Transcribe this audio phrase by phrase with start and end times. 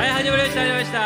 [0.00, 0.98] はい始まりました始まりました。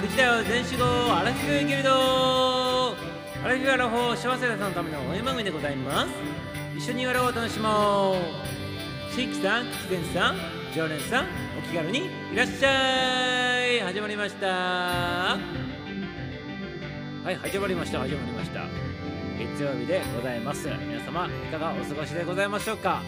[0.00, 2.94] 9時だよ全集合アラフィフギルドア
[3.42, 6.10] ラフィフアラフォー幸せなさんのための応援番組でございます。
[6.76, 9.12] 一緒に笑おう楽しもう。
[9.12, 10.36] シッキさん、キツネさん、
[10.72, 11.24] 常連さん
[11.58, 13.80] お気軽にいらっしゃい。
[13.80, 14.46] 始まりました。
[14.46, 15.40] は
[17.26, 18.66] い始まりました始まりました。
[19.36, 20.68] 月曜日でございます。
[20.68, 23.02] 皆様いかがお過ごしでございましょうか。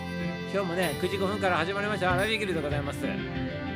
[0.53, 2.99] 今日もね9時5分から始まりましたアラビギルでございます。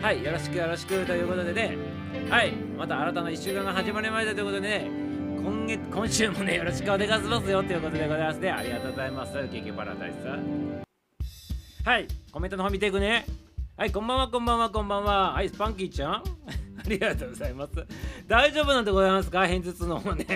[0.05, 1.79] はいよろしくよろしくということでね。
[2.29, 4.91] はいまた新たな1週間が始まりましたということでね。
[5.43, 8.51] 今月今週もねよろしくお願いしますよということでございますね。
[8.51, 9.33] ありがとうございます。
[9.33, 10.23] ケーキパラダイス。
[10.23, 10.85] さん
[11.87, 13.25] はいコメントの方見ていくね。
[13.79, 15.33] はいこんばんはこんばんはこんばんは。
[15.33, 16.13] はいスパンキーちゃん。
[16.21, 16.23] あ
[16.87, 17.73] りがとうございます。
[18.29, 19.47] 大丈夫なんでございますか？
[19.47, 20.27] 偏頭痛の方ね。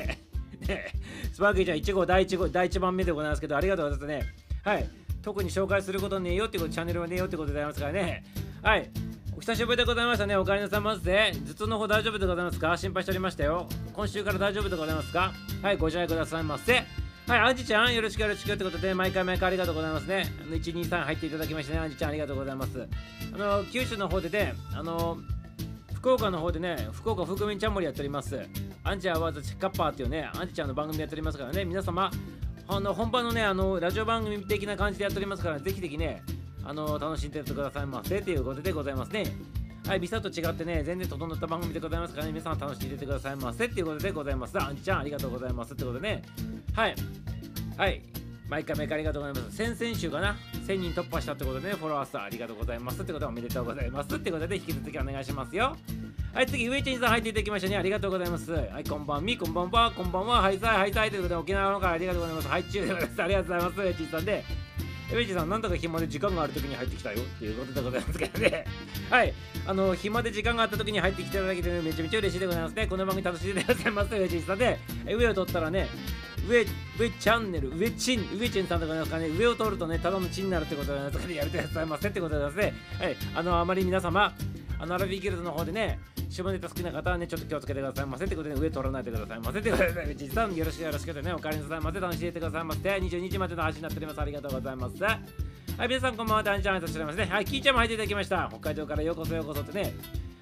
[0.66, 0.87] ね
[1.30, 4.35] スパンキーちゃん1号第1号第1番目でございますけどありがとうございますね。
[4.65, 4.89] はい
[5.21, 8.25] 特に紹介することねえよってことチャンネルはねえよってことでございますからね。
[8.63, 8.88] はい
[9.39, 10.37] お久しぶりでございましたね。
[10.37, 11.31] お帰りなさいませ。
[11.47, 12.77] 頭痛の方大丈夫でございますか？
[12.77, 13.69] 心配しておりましたよ。
[13.93, 15.33] 今週から大丈夫でございますか？
[15.63, 16.83] はい、ご自愛くださいませ。
[17.29, 20.27] はい、アンジちゃん、よろしくよろしくってことで、毎回毎回ありがとうございますね。
[20.43, 22.89] あの1、2、3入っていただきましてね、アンジちゃんありがとうございます。
[23.33, 25.19] あの、九州の方でね、あの、
[25.95, 28.41] 福岡の方でね、福岡福民ちゃんもりやっております。
[28.83, 32.11] アンジアワーズチッカッパーっていうね、アンジちゃんの番組でやっておりますからね、皆様、
[32.66, 36.25] あの本番のね、あのラジオ番組的な感じでやっておりますから、ぜひぜひね、
[36.69, 39.24] あの楽しんでってくださいませということでございますね。
[39.87, 44.60] はい、ビサと違ってね、全然整った番組でございますからね、皆さん楽しんでてくださいませっていうことでございます。
[44.60, 46.23] あんちゃん、ありがとうございますってことでね。
[46.75, 46.95] はい。
[47.79, 48.02] はい。
[48.51, 49.57] 毎回毎回ありがとうございます。
[49.57, 55.75] 先々週かな、1000人突破したってことでね、フォロワー数ありがとうございますってことでおめでとうございますってことで、引き続きお願いしますよ。
[56.35, 57.79] はい、次、上ちゃんさん入っていただきましたね。
[57.79, 58.53] ありがとうございます。
[58.53, 62.49] はい、こんばんみ、こんばんは、こんばんは、はいさい、はいさいということで、沖縄の方からありがとうございます。
[62.49, 63.23] はい、中でございます。
[63.23, 63.80] ありがとうございます。
[63.80, 64.44] 上ちゃんさんで。
[65.12, 68.64] 上地さん、なんとか暇で時間がある時に入ってきたよっていうことでございますけどね。
[69.08, 69.32] はい。
[69.66, 72.86] あの、暇で時間があった時に入ってきていただけて、ね、めちゃめちゃ嬉しいでございますね。
[72.86, 74.78] この番組楽しんでくださいませ、上地さんで。
[75.06, 75.88] 上を取ったらね、
[76.47, 76.64] 上、
[76.98, 82.74] 上チャンネル、上チン、上チンさんとかなんですかね、上を取るとね、ただのチンになるってことで、ね、 やりてくださいませってことでございますね。
[82.98, 83.16] はい。
[83.34, 84.34] あの、あまり皆様、
[84.78, 85.98] あの、アラビーギルドの方でね、
[86.28, 92.81] 下ネタ好きな方はね、ちょっと気をつけてくださいませってことで、上取らないでくださいませってことで、実さんよろしくよろしくてね、お帰りなさいませ、楽しんでてくださいませ。
[92.81, 94.21] 22時までの配信になっております。
[94.21, 95.03] ありがとうございます。
[95.03, 95.12] は
[95.84, 97.27] い、皆さんこんばんは、ダンジャーンとしておりますね。
[97.27, 98.49] はい、キーちゃんも入っていただきました。
[98.50, 99.94] 北海道からようこそようこそってね。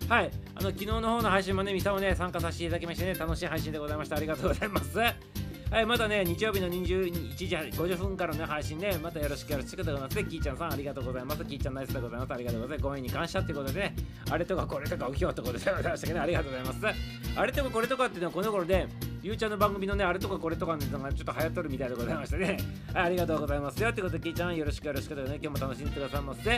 [0.09, 4.17] はい、あの昨日の方の配信もね、ミサもね、参加させていただきましてね、楽しい配信でございました。
[4.17, 5.46] ありがとうございます。
[5.77, 10.17] はい、またね、日曜日の21時50分からの配信ね、またよろしくよろしくでございます。
[10.25, 11.45] キーちゃんさん、ありがとうございます。
[11.45, 12.33] キーちゃんナイスでございます。
[12.33, 12.89] ありがとうございます。
[12.89, 13.95] ご縁に感謝ってことでね、
[14.31, 16.99] あれとかこれとかおひょうってことでございましたけど、ね、ありがとうございます。
[17.37, 18.89] あれとかこれとかっていうのはこの頃で、
[19.23, 22.57] ゆうちゃんの番組のね、あれとかこれとかのがちょっと流行っとるみたいでございましてね。
[22.95, 23.91] はい、ありがとうございますよ。
[23.91, 26.51] ってことで、キーちゃんよろしくよろしくでね、今日も楽しんでくださいませ。
[26.51, 26.57] は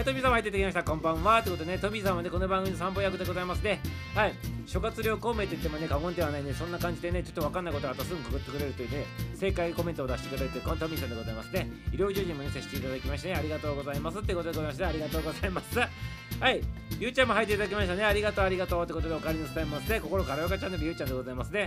[0.00, 0.84] い、トミーさんも入っていただきました。
[0.84, 1.40] こんばんは。
[1.40, 3.80] ってことでね、トミーさんはね、この番組の参謀役でございますね。
[4.14, 4.34] はい、
[4.66, 9.04] 諸葛亮孔明って言ってもね、過言ではないね、そんな感じでね、ちょっとわかんないことがあったらすぐくぐってくれるというね、
[9.34, 11.70] 正解コメントを出してくれるといて、このトミーさんでございますね。
[11.92, 14.18] 医療従事もね、接していただきましてね、ありがとうございます。
[14.18, 15.78] ってことでございまして、ありがとうございます。
[15.78, 16.60] はい、
[16.98, 18.04] ゆうちゃんも入っていただきましたね。
[18.04, 18.84] ありがとう、ありがとう。
[18.84, 20.00] ってことで、お借りの伝えますね。
[20.00, 21.66] 心からよかチャンネルゆうちゃんでございますね。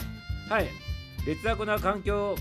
[0.49, 0.69] はい。
[1.25, 2.35] 劣悪な環境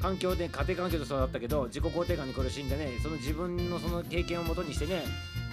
[0.00, 5.02] 環境で家庭環境で育ったけど自己肯定感に苦しんでねその自分のその経験をもとにしてね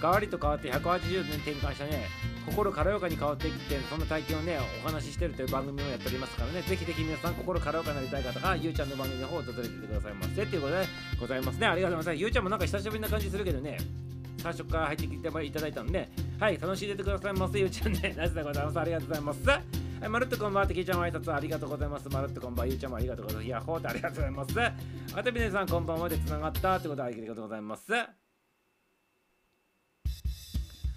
[0.00, 2.06] 変わりと変わって180年転換したね
[2.44, 10.86] 心軽やかに変わっていってそんな体験をねお話ししてるという番組をやっておりますからねぜひぜひ皆さん心軽やかになりたい方がゆうちゃんの番組の方を訪れててくださいませっていうことで
[11.20, 11.66] ございますね。
[11.66, 12.22] ありがとうございます。
[12.22, 13.78] ゆうちゃんもなんか久しぶりな感じするけどね
[14.38, 16.08] 最初から入ってきていただいたんで
[16.38, 18.14] はい楽しんでてくださいませゆうちゃんね。
[18.16, 18.78] ナイスでございます。
[18.78, 19.85] ありがとうございます。
[19.98, 22.06] はい、まるっとこんばんは、てきちゃん挨拶ありがとうございます。
[22.10, 23.48] まるっとこんばんは、ゆうちゃんもありがとうございます。
[23.48, 25.18] ヤッホーってありがとうございます。
[25.18, 28.25] あと、みねさんこんばんはでつながったってことはありがとうございます。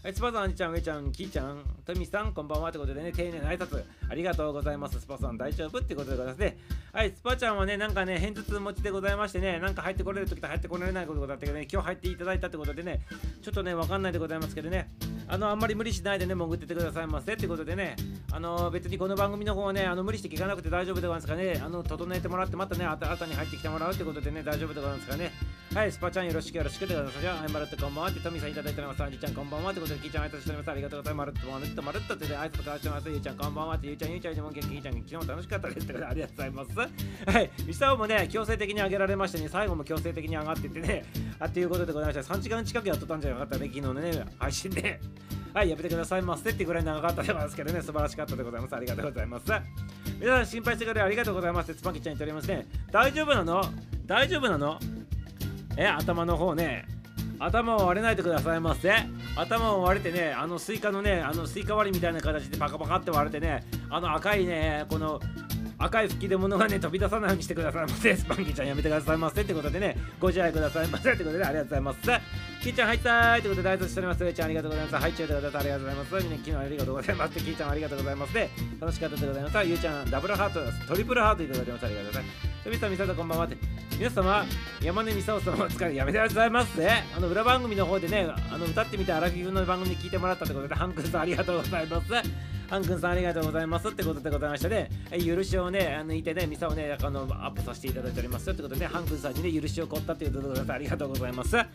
[0.02, 4.98] はい、スパさん、ちゃん、上ちゃん、きーちゃん、トミさん、こんばんはってことでね、丁寧な挨拶、ありがとうございます。
[4.98, 6.58] スパさん、大丈夫ってことでございますね。
[6.94, 13.02] はい、スパちゃんはね、なんかね、偏頭痛持ちでございましてね、なんか入ってこれるときと入ってこられないことだったけどね、今日入っていただいたってことでね、
[13.42, 14.90] ちょっとね、わかんないでございますけどね、
[15.28, 17.98] あの、あんまり無理しないでね、潜っててくださいませってことでね、
[18.32, 25.34] あの、別にこの番組の方はね、あの、無理して聞かなくて大丈夫でございますかね、あの、整えてもらって、またね、新たに入ってきてもらうってことでね、大丈夫でございますかね。
[25.74, 27.22] はい、スパちゃんよろしくよろしくでございます。
[27.22, 29.04] じゃあ、はい、まるっとこんばんはって、トミーさんいただいております。
[29.04, 30.72] アンジちゃんこんばんはってことで、キーちゃん挨拶しております。
[30.72, 31.28] ありがとうございます。
[31.28, 33.10] まるっとまるっとまるっとって挨拶交わしてます。
[33.10, 36.72] ゆうちゃんこんばんはって、ゆうちゃんゆうちゃんでも元気、ゆうちゃん昨日も楽しかったですってことで、ありがとうございます。
[36.80, 41.06] はい、ミサオもね、強制的に上げられましてね、最後も強制的に上がってってね、
[41.40, 42.34] あっていうことでございました。
[42.34, 45.00] 3時間近くやっとったんじゃなかったね、昨日のね、配信で。
[45.54, 48.76] はい、やめてくださいませってぐらい長かったでございますけどね、素晴らしかったでございます。
[48.76, 49.46] ありがとうございます。
[50.20, 52.68] 皆さん心配してくれありがとうございます、つばきちゃん言っておりますね。
[52.92, 53.64] 大丈夫なの？
[54.08, 54.80] 大丈夫なの？
[55.78, 56.86] え、頭の方ね、
[57.40, 58.94] 頭を割れないでくださいませ。
[59.36, 65.22] 頭を割れてねあのスイカのねあのスイカ割りみたいな形でパカパカって割れてねあの赤いねこの
[65.78, 68.16] 赤い吹き出物がね飛び出さないようにしてくださいませ。
[68.16, 72.00] スパンキーちゃんやめてくださいませってことでねご自愛くださいませってことでありがとうございます。
[72.62, 74.34] キーちゃん入ったーいってことで挨拶しております。
[74.34, 74.98] ちゃんありがとうございます。
[74.98, 76.16] 入っちゃってくださいありがとうございます。
[76.16, 77.34] みんな昨日ありがとうございます。
[77.40, 78.34] キーちゃんありがとうございます。
[78.34, 78.50] で
[78.82, 80.88] 楽しかったでございますゆうちゃんダブルハートです。
[80.88, 81.86] トリプルハートいただきます。
[81.86, 82.30] ありがとうございま
[82.64, 82.70] す。
[82.70, 83.58] みさんみさとこんばんはって。
[83.98, 84.46] 皆様
[84.82, 92.14] 山根美沙さんお疲れやめてくださいませあの裏番組の方でねあの歌ってみてアラフィフの番組で聞いてもらったってことでハンクさんありがとうございます。
[92.70, 93.90] ハン君さんありがとうございます。
[93.90, 94.92] ってことでございましたね。
[95.26, 98.46] 許しをね、抜いてね、ミサをね、あのアップさせていただいております。
[98.46, 101.56] よってことで、ね、ハン君さんにね、許しをこったっていうことでありがとうございます。
[101.56, 101.66] は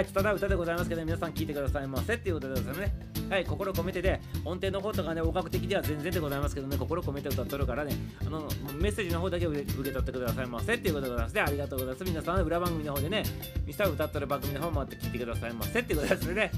[0.00, 2.94] い、ただ歌でございますけど、皆さん聞いてくださいませっていうことでございますね。
[3.30, 7.96] はい、心込めてで、音程の方とかね、音楽的では全然でございますけどね、心込めて歌っとるからね、
[8.26, 11.40] あの、メッセージの方だけ受け取ってくださいませっていうことでございますね。
[11.40, 12.04] ありがとうございます。
[12.04, 13.22] 皆さん、裏番組の方でね、
[13.66, 16.50] ミサを歌っとる番組の方もあって聞いてくださいませっていうことですね。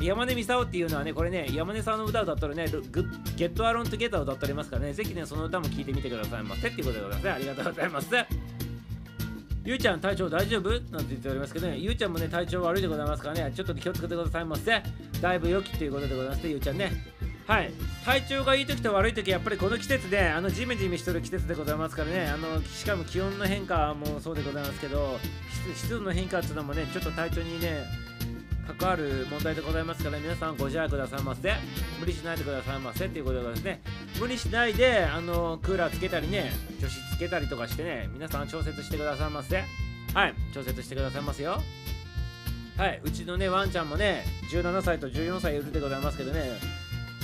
[0.00, 2.66] 山根美沙っていうのはね、これね、山根さんの歌を歌ったらね、
[3.36, 7.30] ゲットアロントゲーターを歌っておりますからね、ぜひね、その歌も聴いてみてくださいませっていうことでございますね。
[7.30, 8.08] ありがとうございます。
[9.64, 10.70] ゆうちゃん体調大丈夫？
[10.70, 14.82] なんて言っておりますけどね、ゆうちゃんもね、体調悪いでございますからね、ちょっと気をつけてくださいませ。
[15.20, 16.92] だいぶ良きっていうことでございますね、ゆうちゃんね。
[17.46, 17.72] はい、
[18.04, 22.26] 体調がいい時と悪い時やっぱりこの季節であのジメジメしてる季節でございますからね。
[22.26, 25.18] あのしかも気温の変化もそうでございますけど
[25.74, 27.84] 湿度の変化っていうのもねちょっと体調にね
[28.78, 31.52] 関わる問題でございますから皆さんご自愛くださいませ。
[31.98, 33.82] 無理しないでくださいませっていうことですね。
[34.20, 39.64] 無理しないであのクーラーつけたりね除湿つけたりとかしてね皆さん調節してくださいませ。
[40.14, 41.60] はい調節してくださいますよ。
[42.76, 46.58] はいうちのねワンちゃんもね17歳と14歳いるでございますけどね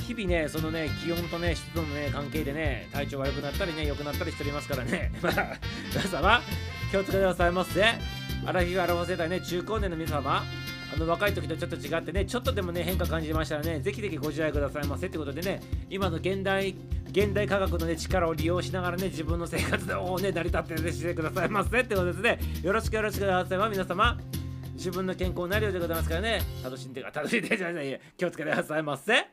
[0.06, 5.12] 日々ねそのね気温とね湿度のね関係でね体調悪くなったりね良くなったりしておりますからね。
[5.22, 5.56] まあ
[5.94, 6.40] 皆様
[6.90, 7.84] 気をつけてくださいませ。
[8.46, 10.42] アラフィフアラフォ世代ね中高年の皆様
[10.94, 16.74] あの若い時とちょっと違ってねちょっとでもね変化感じましたらねぜひぜひご自愛くださいませってことでね今の現代
[17.10, 22.38] 現代科学の、ね、力を利用しながらね自分の生活をね成り立ってねしてくださいませってことですね。
[22.62, 24.18] よろしくよろしくください皆様
[24.74, 29.26] 自分の健康になるようでございますからね楽しんで楽しんでじゃない気をつけてくださいませ。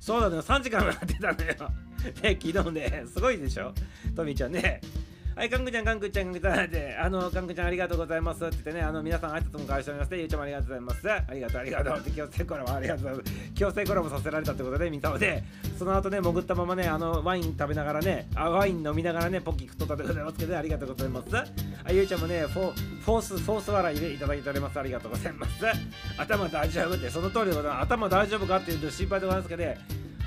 [0.00, 1.54] そうだね3時間もやってたんだよ。
[2.22, 3.72] ね昨日ねすごいでしょ？
[4.14, 4.80] トミーちゃんね。
[5.36, 11.10] はい、かんくちゃん、かんくちゃん、かんくちゃん、あの、かんくちゃんありがとうございますって言ってね、あの、皆さん挨拶も返しておりまして、ゆうちゃんもありがとうございます。
[11.10, 13.24] ありがとう、ありがとうって、強制コラボありがとう。
[13.56, 15.42] 強制コラボさせられたってことで、みんなで、
[15.76, 21.36] その後ね、潜ったままね、あの、ワイン食べながらね、あワイン飲みながらね、ポッキー食っとったでございますけど、ありがとうございます。
[21.36, 21.44] あ、
[21.90, 24.78] ゆうちゃんもね、フォフォース、フォース笑いでいただいております。
[24.78, 25.64] ありがとうございます。
[26.16, 27.82] 頭大丈夫って、その通りでございます。
[27.82, 29.78] 頭大丈夫かっていうと心配でございますけど、ね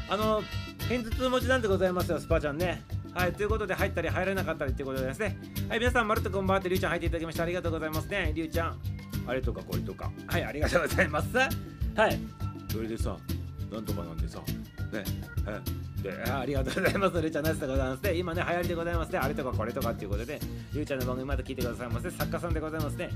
[0.09, 0.43] あの、
[0.89, 2.83] 偏頭痛持ちなんでございますよ、スパちゃんね。
[3.17, 5.35] はい、ということで入ったり入らなかったりということでですね。
[5.67, 8.31] はい、皆さん、まるっとこんばんはって、りゅうちゃん入っていただきましてありがとうございますね。
[8.35, 8.79] りゅうちゃん、
[9.25, 10.11] あれとかこれとか。
[10.27, 11.35] はい、ありがとうございます。
[11.35, 11.47] は
[12.09, 12.19] い。
[12.71, 13.17] それでさ、
[13.71, 15.03] なんとかなんでさ、ね、
[15.51, 16.03] はい。
[16.03, 17.17] でありがとうございます。
[17.19, 18.13] りゅうちゃん、ナイスでございますね。
[18.13, 19.17] 今ね、流行りでございますね。
[19.17, 20.39] あれとかこれとかっていうことで、
[20.73, 22.11] りゅうちゃんの番組また聞いてくださいませ。
[22.11, 23.09] 作家さんでございますね。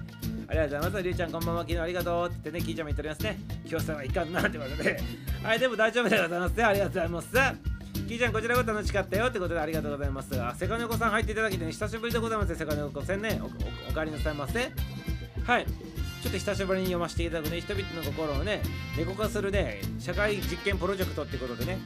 [0.48, 1.04] ありがとうございます。
[1.04, 1.62] りゅうちゃん、こんばんは。
[1.62, 3.40] 昨日ありがとうって言ってね、聞いちゃんも言っておりますね。
[3.70, 5.00] 今日さんはいかんなってことで。
[5.44, 6.64] はい、でも大丈夫でございますね。
[6.64, 7.81] ありがとうございます。
[7.94, 13.46] キーちゃんこちらこそ楽しかったよってことでありがとうございますあセカネコさん入っていただきて、ね、久しぶりでございますセカネコさんねお
[13.90, 14.72] おかえりなさいませ
[15.46, 18.62] はいちょっと久しぶりに読ませていただくね人々の心をね
[18.98, 21.80] 猫化するね社会実験プロジェクトってことでね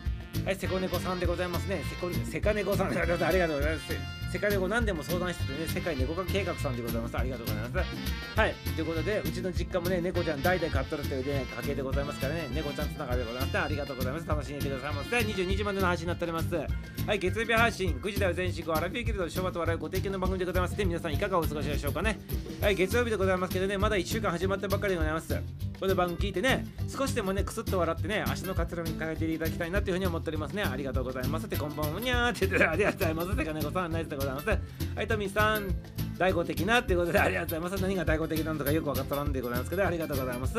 [0.44, 1.82] はい、セコネコさんでございますね。
[1.90, 3.26] セコセカネコさんでございます。
[3.26, 3.88] ありがとうございます。
[4.32, 7.18] セカネコ何でも相談しててね、世界猫化計画さんでございます。
[7.18, 8.40] ありがとうございます。
[8.40, 13.58] はい、ということで、うちの実家もね、猫ちゃん代々飼っとるというね、家系でございますからね、猫ちゃんつながりでございます。
[13.58, 14.28] ありがとうございます。
[14.28, 15.18] 楽しんでくださいませ。
[15.18, 16.56] 22時までの配信になっております。
[16.56, 22.20] はい、月曜日配信、9時台は全身後、アラフィーギルド、昭和と笑いご提供の番組でございますで、皆さんいかがお過ごしでしょうかね。
[22.60, 25.42] はい、月曜日でございますけどね、まだ1週間始まったばかりでございます。
[25.80, 30.64] この番組聞いてね、少しでもね、くすっと笑ってね、足の活力に変えていただきたいなというふうに思っておりますね。
[30.64, 37.82] ありがとうございますってこんばんはにゃーって言ってありがとうございますってかねこさんナイスでございますはいトミーさん大悟的なっていうことでありがとうございます。
[37.82, 40.58] 何が大悟的なのかよく分かったんでございますけどありがとうございます。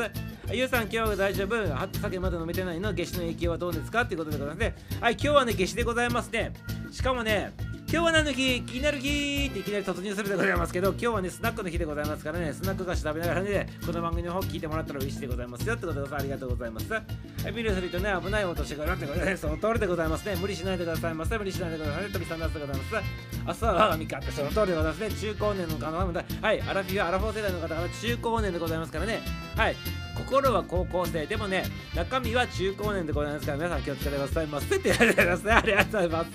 [0.51, 1.55] ゆうさん今日は大丈夫。
[1.55, 4.01] は酒まだ飲めてないの夏至の影響はどうですか？
[4.01, 4.75] っていうことでございますね。
[5.01, 6.53] はい今日はね夏至でございますね。
[6.91, 7.53] しかもね
[7.89, 16.91] 今日は何の日気になる日っていきなり突入するでございますけど、今日はね、スナックの日でございますからね、スナック菓子食べながらね、この番組の方聞いてもらったら嬉しいでございますよってことでありがとうございます。
[16.91, 17.01] は
[17.47, 20.35] い、ビルするとね、危ない音してくるってことで、その通りでございますね。
[20.35, 21.37] 無理しないでくださいませ。
[21.37, 22.09] 無理しないでくださいね。
[22.09, 22.81] 飛びさんだでございます。
[23.47, 25.11] 明日は我が身かってその通りでございますね。
[25.11, 29.21] 中高年の方は、はい、アラフィフ、アラフォー世代の方々、中高年でございますからね。
[29.55, 29.77] はい、
[30.17, 31.25] 心は高校生。
[31.25, 31.63] でもね
[31.95, 34.47] 中身は中高年でございますから皆さん気をつけてください。
[34.47, 36.31] ませって言われてくださいありがとうございます。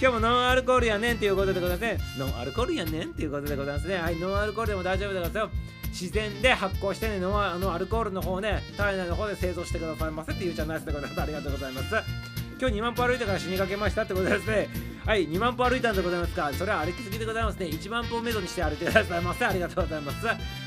[0.00, 1.98] 今日もノンアルコールやねんっていうことでございますね。
[2.18, 3.96] ノンアルコールやねんっていうことでございますね。
[3.96, 5.78] はいノンアルコールでも大丈夫でございますよ。
[5.88, 12.27] 自然で発酵してねノンアルコールの方ね体内の方で製造してくださいませっていうじゃないですでございますありがとうございます。
[12.60, 14.68] 今日2万歩歩いたから死にかけましたってことですね。
[15.06, 16.52] はい2万歩歩いたんでございますか。
[16.52, 17.66] それは歩きすぎでございますね。
[17.66, 19.46] 1万歩目処にして歩いてくださいませ。
[19.46, 20.26] ありがとうございます。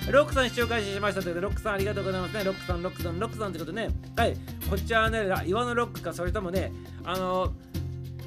[0.10, 2.44] ロックさん視聴開始しましたということでロックさんありがとうございますね。
[2.46, 3.90] ロックさんロックさんロックさんってことね。
[4.16, 4.34] はい
[4.70, 6.72] こっちはね岩のロックかそれともね
[7.04, 7.54] あの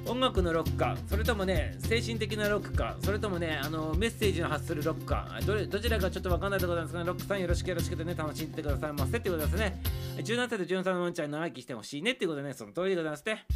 [0.07, 8.93] 音楽のロックかそれともね精神的なロックかそれともねあのメッセージの発するロックかどれどちらかちょっと分かんないところなんですがロックさんよろしくよろしくてね楽しんでください。
[8.93, 9.81] ませってことですね。
[10.19, 13.47] 17歳と13歳のワンちゃん長生きしてほしいねっていうことでねその通りでございますね。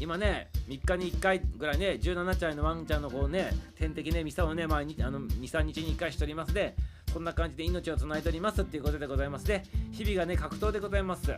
[0.00, 6.74] 今ね3日に1回ぐらいね17歳のワンちゃんのこうね点滴ねミサをね毎日あの23日に1回しておりますで
[7.12, 9.62] こんな感じで命をつないでおりますっていうことでございますで
[9.92, 11.30] 日々がね格闘でございます。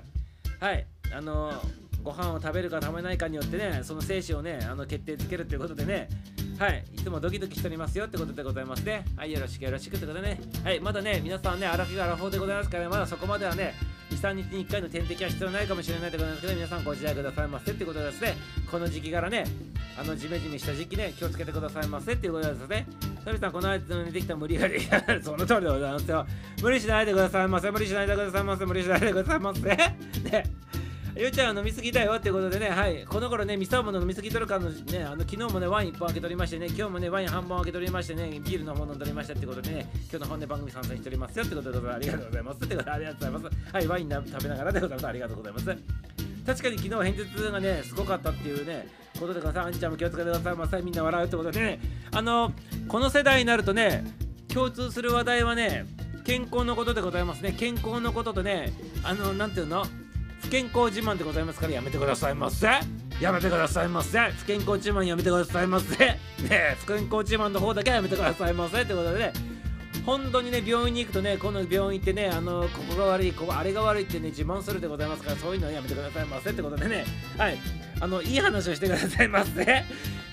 [0.61, 0.87] はい。
[1.13, 6.09] あのーご飯を食べるか食べないかによってねその精子をねあの決定づけるということでね
[6.59, 9.05] はいいつもドキドキしておりますよってことでございますね。
[9.17, 10.41] はいよろしくよろしくってことでね。
[10.63, 13.75] はいまだね皆さんね荒木がアラフォーでございますから、ね、まだそこまではね
[14.11, 18.37] 23日に1回の点滴は必要ないかもしれないでございますけど皆さんご自愛くださいませってことですね。
[18.71, 19.45] この時期からね
[19.99, 22.87] あのジメジメした時期ね気をつけてくださいませっていうことですね。
[23.25, 24.81] サビさんこの間にできた無理やり
[25.23, 26.27] その通りでございますよ。
[26.63, 29.61] 無理しないでくださいませ無理しないでくださいませ無理しないでくださいませ。
[29.63, 30.45] ね。
[31.15, 41.97] ゆうちゃん飲みすぎだよってことでね、はい、この頃ね、ミサモの飲みすぎとるかのね、あの昨日もね、ワイン1本開け取りましてね、今日もね、ワイン半本開け取りましてね、ビールの方飲んでおりましたってことでね、今日の本音番組参戦しておりますよってことでございます。
[41.97, 43.73] ありがとうございますってことでありがとうございます。
[43.75, 45.07] はい、ワイン食べながらでございます。
[45.07, 45.67] ありがとうございます。
[46.47, 48.89] 確かに昨日偏頭痛がね、すごかったっていうね、
[49.21, 49.65] ことでください。
[49.67, 50.81] あんちゃんも気をつけてくださいませ。
[50.81, 52.53] みんな笑うってことでね、あの、
[52.89, 54.05] この世代になるとね、
[54.49, 55.87] 共通する話題はね、
[56.25, 57.53] 健康のことでございますね。
[57.53, 58.73] 健康のこととね、
[59.05, 59.85] あの、なんていうの？
[60.43, 62.69] 不健康自慢でございますからやめてくださいませ。
[63.21, 64.19] やめてくださいませ。
[64.33, 65.97] 不健康自慢やめてくださいませ。
[65.97, 66.19] ね
[66.51, 69.33] え不健康自慢の方だけはやめてくださいませってことでね。
[70.05, 77.05] 本当にね病院に行くとねこの病院ってねあのここが悪いここあれが悪いってね自慢するでございますからそういうのはやめてくださいませってことでね。
[77.39, 77.59] はい。
[78.01, 79.85] あのいい話をしてくださいませ。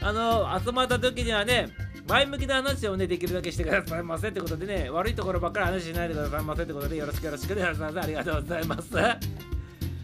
[0.01, 1.69] あの集まった時にはね
[2.07, 8.03] 前向きな話をね、できるだけしてくださいませってことでね、悪いところばっかり話しないでくださいませってことで、よろしくよろしくでございます。
[8.03, 9.58] ありがとうございます。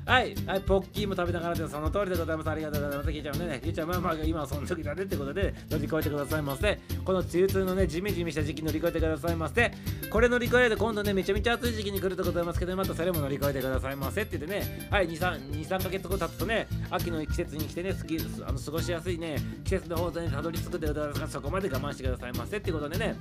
[0.06, 2.50] はい、はい、ポッキーも食べながらでその通りでございます。
[2.52, 3.12] ありがとうございます。
[3.12, 6.80] ゆうちゃんね、ゆうちゃんまあまあ今はその時だねってことで乗り越えてくださいませ。
[7.04, 9.72] この梅雨痛のね、ジメジメした時期乗り越えてくださいませ。
[10.12, 23.16] これ乗り越えて今度ね、めちゃめちゃ暑い時期に来るとございますけど、またそれも乗り越えてくださいませって言ってね、はい、2、3, 2 3ヶ月後経つとね、秋の季節に来てね、スキあの過ごしやすいね、季節の方で、ね、たどり着くでございますから、そこまで我慢してくださいませってことでね、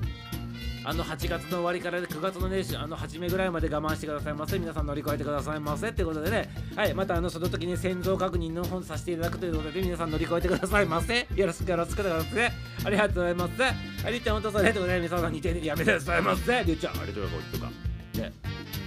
[0.87, 4.59] あの8月の終わりから9月のねあの初めぐらいまで我慢してくださいませ。
[4.59, 5.89] 皆さん乗り越えてくださいませ。
[5.89, 6.51] ってことでね。
[6.77, 11.27] はいまたあのその時に先祖確認の本させていただくということで皆さん乗り越えてくださいませ。
[11.35, 12.35] よろしくよろしくでございます。
[12.35, 12.53] ね
[12.85, 13.63] ありがとうございます。
[13.63, 13.69] は
[14.11, 16.65] いりゅうちゃん本当それということで皆さん似てるやめてくださいませ。
[16.65, 17.73] りゅうちゃんありがとうございますとか
[18.21, 18.33] ね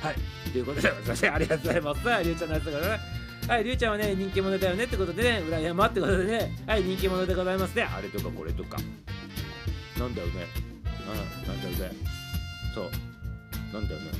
[0.02, 0.16] はい
[0.52, 2.24] ということで私ありがとうございます。
[2.24, 3.00] りゅうちゃんのやつだからね。
[3.48, 4.84] はい、りゅうちゃんはね、人気者だよね。
[4.84, 7.76] ってことでね、裏山ってことでね、はい、人気者でございます。
[7.76, 7.84] ね。
[7.84, 8.78] あれとかこれとか。
[9.98, 10.67] なんだよね。
[11.12, 11.48] うん。
[11.48, 11.98] なんだよね。
[12.74, 13.74] そう。
[13.74, 14.12] なんだよね。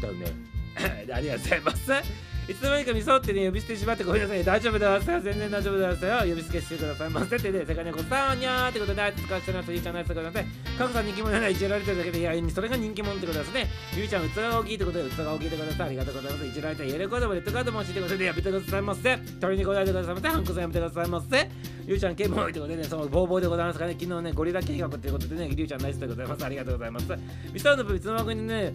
[0.00, 0.52] だよね。
[1.14, 2.31] ありがとうございます。
[2.48, 4.42] いつの間にかみそってね、呼び捨てしまってごめんなさい。
[4.42, 5.00] 大丈夫だよ。
[5.00, 6.28] 全然大丈夫だよ。
[6.28, 10.44] 呼び捨てしてくださいませってね、世界にこさーにゃーってことで、あいつ使ってます、ゆうちゃんのやつとかだって、
[10.76, 13.68] カクさん人気者ない、いじられてるだけで、いや、それが人気者ってことですね。
[13.96, 15.82] ゆうちゃん、器が大きいってことで、器が大きいってことです。
[15.82, 16.46] ありがとうございます。
[16.46, 19.18] いじられて、やることもレッドカードもしいてことで、やめてくださいませ。
[19.40, 20.28] 鳥に答えてくださいませ。
[20.28, 21.50] ハンコさんやめてくださいませ。
[21.86, 26.44] ゆうちゃん、ケモイってことでね、そのボーボーでございますからね、昨日ね、ゴリラ計画っていうことでね、りゅうちゃんナイスでございます。
[26.44, 27.06] ありがとうございます。
[27.52, 28.72] ミサの部、いつの間にね、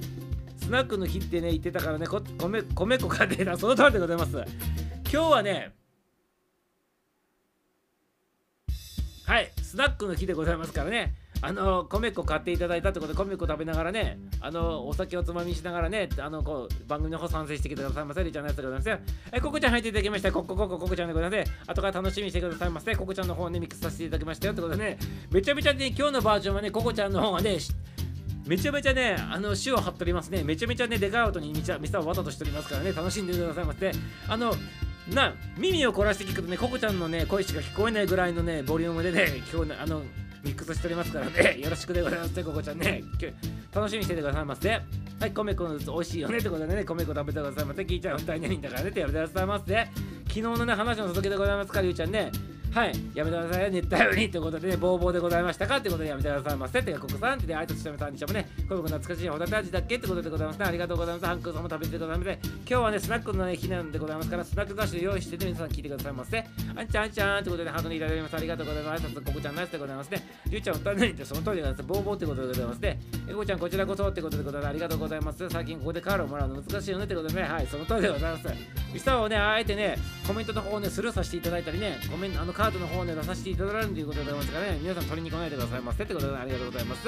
[0.58, 4.32] スナックの日ってね言ってたからねこ米米粉が出たその通りでございます。
[4.34, 4.44] 今
[5.12, 5.74] 日はね
[9.26, 11.16] はいスナックの日でございますからね。
[11.40, 18.98] あの米粉買っていただいたってことで米粉食べながらねあのお酒をつまみしながらねあのこう番組の方参戦してくださいませりちゃんのやつでございますよ。
[19.32, 22.96] えココちゃん入っていただきましたココココココちゃんでございます後から楽しみにしてくださいませ。
[22.96, 24.98] ココちゃんの方ねミックスさせていただきましたよってことでね。
[25.30, 27.58] めちゃめちゃね今日のバージョンはねココちゃんの方がね
[28.48, 30.44] めちゃめちゃね、あの、塩を張っておりますね。
[30.44, 33.92] めちゃめちゃね、でかい音に店をわざとしておりますからね、楽しんでくださいませ。
[34.28, 34.54] あの、
[35.14, 40.02] な、耳を凝らして聞くとね、ココちゃんのね、声しか聞こえないぐらいのね、ボリュームでね、今日ね、あの、
[40.44, 43.04] ミックスしておりますからね、 よろしくでございますね、ココちゃんね。
[43.74, 44.70] 楽しみにしててくださいませ。
[44.70, 47.82] はい、米粉のずつ美味しいよねってことでね、米粉食べてくださいませ。
[47.82, 49.88] 聞いちゃう二人ね、だからねってやめてくださいませ。
[50.28, 52.32] 昨日のね、話の続きでございますから、ゆうちゃんね。
[52.72, 56.82] はい、やめてくださいよ、熱帯雨にということでね、ボーボーでございましたかということでやめてくださいませ。
[56.84, 60.66] てか、ここさんってね、あいつとしさんにしてもね、これ僕懐かしいホタテ味だっけってことでございますね。
[60.66, 61.26] ありがとうございます。
[61.26, 62.40] ハンクさんも食べてくださいませ。
[62.44, 66.46] 今日はね、スナックのね、日なんでございますから、スナック菓子用意してね、皆さん聞いてくださいませ。
[66.76, 68.36] あんちゃんあんちゃんってことで、ハートにいただきます。
[68.36, 69.04] ありがとうございます。
[69.04, 70.28] 挨拶、ここちゃんナイスでございますね。
[70.50, 71.84] りゅうちゃん、おったねってその通りでございます。
[71.84, 73.00] ボーボーってことでございますね。
[73.28, 74.70] えこちゃん、こちらこそってことでございます。
[74.70, 75.50] ありがとうございます。
[75.50, 78.48] 最近ここでカールをもらうの難しいよねってことでね、はい、その通りでございます。
[78.94, 86.04] ミサをね、あえてね、コメントの方をね、スルーさせていただいたりね、コメント、あのカードの方をね、出させていただくということでございますかね、皆さん取りに来ないでくださいませ。
[86.04, 87.08] ってことで、ありがとうございます。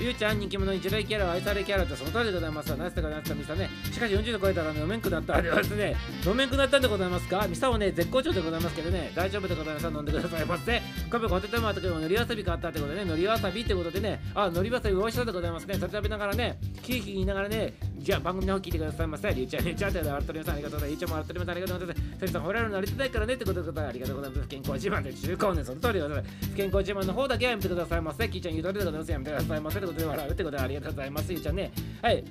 [0.00, 2.74] ゆうちゃん人気者一大キャラ愛されキャラってその通りでございます。
[2.76, 5.42] ナイスとかナイスとミサねしかし40度超えたら、ね、飲めんくなった。
[5.42, 7.46] ではですね飲めんくなったんでございますか？
[7.48, 10.04] ミサはね絶好調でございますけどね大丈夫でございます飲ん。
[10.04, 10.80] でくださいませ
[11.10, 15.74] カフェホテトマトけどのりわさび買ったってことでねのりわさびってことでねあのりわさび美味しそうでございますね。
[15.74, 19.34] それ食べながらねキーキー言いながらねじゃあ番組の方聞いてくださいませ。
[19.34, 20.90] りゅうちゃんりゅうちゃんって笑っておりますありがとうございます。
[20.90, 22.20] ゆうちゃんも笑っておりますありがとうございます。
[22.20, 24.48] セリさんほらるなりたいからねってことでありがとうございます。
[24.48, 26.54] 健康自慢で中高年その通りでございます。
[26.56, 28.28] 健康自慢の方だけはやめてくださいませ。
[28.28, 29.12] キーちゃんゆう通りでございます。
[29.12, 31.32] やめてくださいませってことで笑うってことでありがとうございます。
[31.32, 31.72] ゆうちゃんね。
[32.00, 32.24] はい。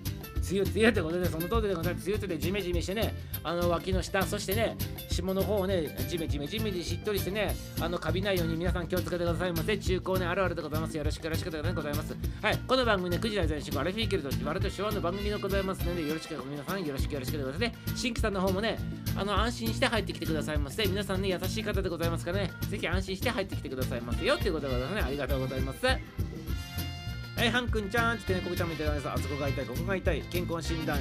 [0.52, 2.10] 梅雨梅雨ってことでその通りでございます。
[2.10, 3.14] 梅雨でジメジメしてね
[3.44, 4.78] あの脇の下そしてね
[5.10, 9.78] 下の方をねジメジメジメジしっとりしてねあのカビないように皆さん気をつけてくださいませ。
[9.78, 10.98] 中高年あるあるでございます。
[10.98, 12.16] よろしくよろしくでございます。
[12.42, 17.62] はいこの番組ね9時台前週アルフィーケルとワルトショアの番組でございますのでよろしく皆さんよろしくよろしくでございます。
[17.62, 18.78] ね新規さんの方もね
[19.16, 20.86] あの安心して入ってきてくださいませ。
[20.86, 24.36] 皆さんね優しい方でございますからねぜひ安心して入ってきてくださいませよ。
[24.36, 25.02] っていうことでございますね。
[25.08, 26.27] ありがとうございます。
[27.38, 30.98] はい、ハン君ちゃんってね、こぶちゃんみたいなさ、あそこが痛い、ここが痛い、健康診断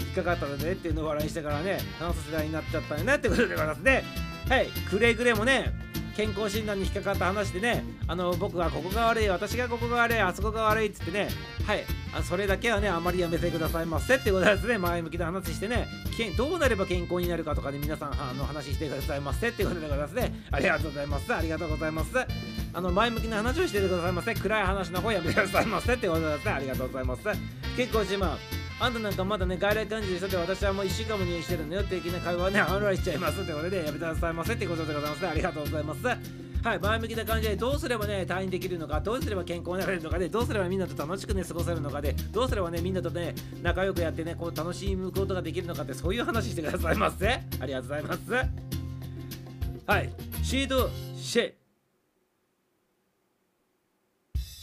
[0.00, 4.02] 引っかかったのねっていうのを笑いしてからね、話さ世代になっちゃったよねってことでございますね。
[4.48, 5.74] はい、くれぐれもね、
[6.16, 11.28] 健康診断に引っかかった話でね、あの僕がここが悪い、私がここが悪い、あそこが悪いっつってね、
[11.66, 11.84] はい、
[12.16, 15.86] あそれだけはね、あまりやめてくださいませってことですね、前向きな話してね、
[16.36, 20.32] どうなれば健康になるかとかで、ね、皆さんあの話してくださいませってことでございますね。
[20.50, 21.34] ありがとうございます。
[21.34, 22.14] ありがとうございます。
[22.76, 27.22] あの前向きな話をしててくださいませ暗い話の方やめてくださいませってことですねありがとうございます
[27.76, 28.36] 結構自慢
[28.80, 35.22] あんたなんかまだね外来感じでしょって私はもう1週間も入院してるのよ的な会話はね あんらしちゃいますってことでやめてくださいませってことでございます。
[35.22, 36.00] ねありがとうございます。
[36.64, 47.28] はい、前向きな感じでどうすればね退院できるのかどうすれば健康になれるのかでどうすればみんなと楽しくね過ごせるのかでどうすればねみんなとね仲良くやってねこう楽しむことができるのかってそういう話してくださいませ。
[47.60, 48.32] ありがとうございます。
[49.86, 50.10] はい
[50.42, 51.63] シードシェ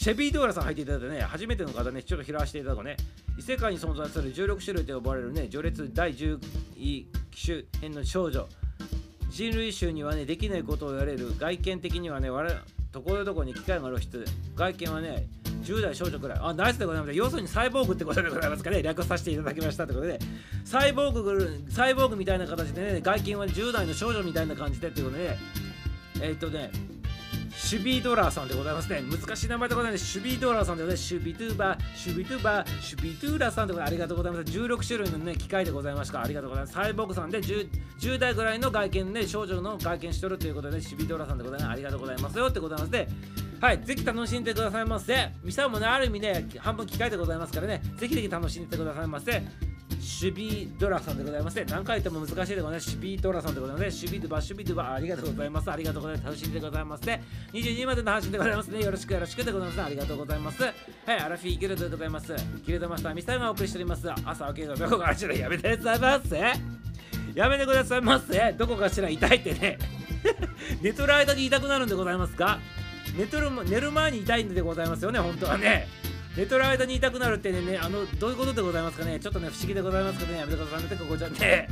[0.01, 2.97] シェビー・ドーラさん入っていただいてね、初めての方ね、ちょっと拾わせていただくね、
[3.37, 6.39] 異世界に存在する16種類と呼ばれるね、序列第10
[6.75, 8.47] 位機種編の少女。
[9.29, 12.29] 人類種にはね、できないことを言われる、外見的にはね、
[12.91, 14.17] ところどころに機会がある人、
[14.55, 15.27] 外見はね、
[15.65, 16.39] 10代少女くらい。
[16.41, 17.13] あ、ナイスでございます。
[17.15, 18.81] 要するにサイボーグってことでございますかね。
[18.81, 20.17] 略させていただきましたってことで、
[20.65, 25.37] サイボーグ、サイボーグみたいな形でね、外見は10代の少女みたいな感じでっていうことで、
[26.23, 26.71] えー、っとね、
[27.55, 29.01] シュビードラーさんでございますね。
[29.01, 30.05] 難しい名前でございます。
[30.05, 31.07] シュビードラーさんでございます。
[31.07, 33.91] シュビトゥーバー、シュビトゥーバー、シュビトゥーラーさんでございます。
[33.91, 34.43] ありがとうございます。
[34.43, 36.21] 16種類のね、機械でございました。
[36.21, 36.73] ありがとうございます。
[36.73, 41.71] サイボーグさんで 10, 10代ぐらいの外見ね、少女の外見しとるということで、シュビードラーさんでございます。
[41.71, 43.07] ありがとうございますよってございますで、
[43.59, 45.29] はい、ぜひ楽しんでくださいませ。
[45.43, 49.70] ミサもね、ある意味ね、半分機械でございますからね、ぜひぜひ楽しんでくださいませ。
[50.01, 51.65] シュビードラさんでございますね。
[51.69, 52.89] 何回言っても難しいでございます。
[52.89, 53.91] シュビードラさんでございますね。
[53.91, 55.71] シュビードバ、シュビードバ、ありがとうございます。
[55.71, 56.25] ありがとうございます。
[56.25, 57.23] 楽しんでございますね。
[57.53, 58.79] 22までの配信でございますね。
[58.81, 59.81] よろしくよろしくでございます。
[59.83, 60.63] ありがとうございます。
[60.63, 60.73] はい、
[61.19, 62.35] アラフィーギルドでございます。
[62.65, 64.09] ギルドマスター、ミサイがお送りしております。
[64.25, 66.53] 朝起きるとどこかしらやめてくださいませ。
[67.35, 68.53] やめてくださいませ。
[68.57, 69.77] どこかしら痛いってね。
[70.81, 72.59] 寝とる間に痛くなるんでございますか？
[73.17, 75.87] 寝とる寝る前に痛いんでございますよね、本当はね。
[76.37, 79.19] 寝とる間に痛くなるってね、あの、どういうことでございますかね。
[79.19, 81.67] ちょっとね、不思議でございますけどね、やめてください、やめてここちゃんね。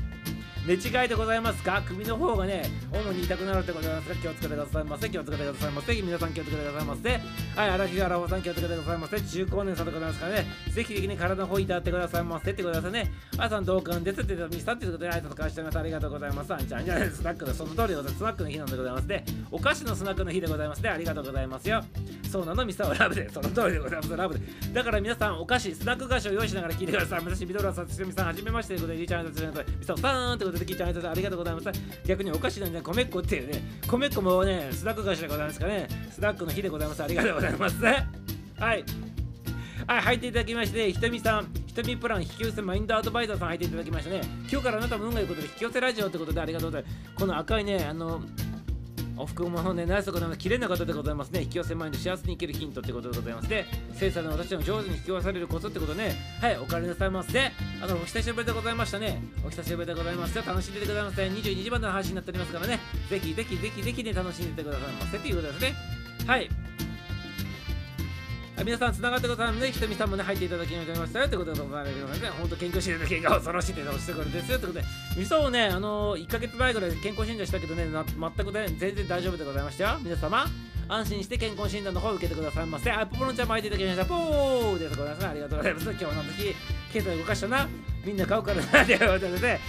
[0.70, 1.82] 寝違いでございますか？
[1.84, 2.62] 首の方がね、
[2.94, 5.10] 主に痛くなるってございますか気をつけてくださいませ。
[5.10, 5.96] 気をつけてくださいませ。
[6.00, 7.10] 皆さん気をつけてくださいませ。
[7.10, 9.20] はい、荒木原さん気をつけてくださいませ。
[9.20, 13.12] 中高年さんでございますからね、ぜひぜひね、体の方いたってくださいませってくださいね。
[13.40, 15.80] あさん同感ですって言ったっていうことで挨拶返してます。
[15.80, 16.54] ありがとうございます。
[16.54, 18.18] あんちゃんじゃスナックのその通りでございます。
[18.18, 19.26] スナックの日なんでございますね。
[19.50, 20.90] お菓子のスナックの日でございますね。
[20.90, 21.84] ありがとうございますよ。
[22.30, 24.16] そうなの、ミサはラブで、その通りでございます。
[24.16, 24.46] ラブで。
[24.72, 27.26] だから皆さん、お菓子、スナック菓子を用意しながら聞いてください。
[27.26, 31.80] 私、ミドラさん、つみさん、はじめましてということで、ゆうちゃんとみさん、ミサさんってことで聞いちゃいありがとうございます。
[32.06, 35.88] 逆にお菓子なんで、米っ子っていうね、米っ子もね、スナック菓子でございますかね。
[36.12, 37.04] スナックの日でございます。
[37.04, 37.76] ありがとうございます。
[37.84, 37.94] は
[38.76, 38.84] い。
[39.88, 44.22] はい、入っていただきまして、ひとみさん、ひとみプラン引き寄せマインドアドバイザーさん入っていただきましたね。
[44.52, 46.96] 今日からあなたも運がいいことで引き寄せラジオってことでありがとうございます。
[47.16, 48.22] この赤いね、あの、
[49.20, 51.42] おふくものね、ナイスとかの綺麗な方でございますね。
[51.42, 53.66] 引き寄せ前で幸せに生きるヒントってことでございますね。
[53.94, 56.16] 生産の私の上手に引き寄せされるコツってことね。
[56.42, 57.52] はい、お帰りなさいませ。
[57.82, 59.22] あの、お久しぶりでございましたね。
[59.46, 60.44] お久しぶりでございますよ。
[60.48, 61.28] 楽しんでてくださいませ。
[61.28, 62.80] 22時までの配信になっておりますからね。
[63.10, 65.18] ぜひぜひぜひぜひね、楽しんでてくださいませ。
[65.20, 65.76] ということですね。
[66.26, 66.50] はい。
[68.66, 69.72] 皆さん、つながってくださいね。
[69.72, 71.28] ひとみさんもね、入っていただきましたよ。
[71.28, 72.30] ということでございますね。
[72.30, 74.60] 本当、健康診断の健康恐ろしいっていうのをしてくるんですよ。
[74.60, 74.86] ということで、
[75.18, 79.98] みそをね、あのー、1ヶ月前ぐらい健康診断したけどね、全くね、全然大丈夫でございましたよ。
[80.02, 80.46] 皆様、
[80.90, 82.92] 安心して健康診断の方を受けてくださいませ。
[82.92, 84.06] あ、ポポロンちゃんも入っていただきました。
[84.06, 85.28] ポーでございます。
[85.28, 85.84] ありがとうございます。
[85.92, 86.56] 今日の時、
[86.92, 87.70] 経済動かしたな。
[88.04, 88.86] みんな買うからな。
[88.86, 89.60] ということでね、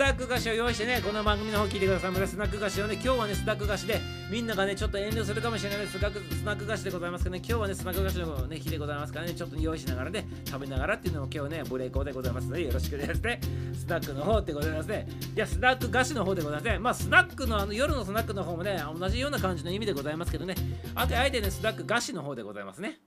[0.00, 2.26] スナック菓子を用意してね、この番組の方聞いてくださいませ。
[2.28, 13.40] スナック菓子をね、今日はね、スナック菓子で、みんながね、ちょっと遠慮するかもしれないスナックスナック菓子でございますけどね、今日はね、スナック菓子の、ね、日でございますからね、ちょっと用意しながらね、食べながらっていうのも今日ね、ブレイクでございますので、よろしくですね。
[13.74, 15.06] スナックの方ってございますね。
[15.36, 16.78] いや、スナック菓子の方でございますね。
[16.78, 20.54] まあ、スナックの、あの夜のスナックの方もね、同じような感じの意味でございますけどね、
[20.94, 23.00] あと、あえてね、スナック菓子の方でございますね。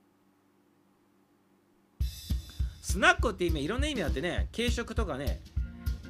[2.82, 5.40] スナックって意味いろんな意味あってね、軽食とかね、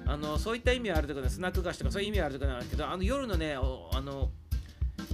[0.06, 3.60] あのそういった意味はあるとかね、スナック菓子とかそういう意味はあるとかなんですけど、あの夜のね、あ
[4.00, 4.30] の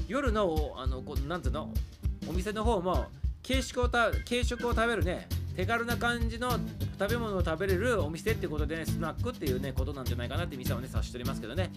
[0.09, 1.72] 夜の、あのこうなんていうの、
[2.29, 3.07] お店の方も
[3.46, 6.50] 軽食をた軽食を食べるね、手軽な感じの
[6.98, 11.70] 食べ物を食べれるお店ってことでね、スナックっていうね、ことなんじゃないかなって店はね、察しておりますけどね。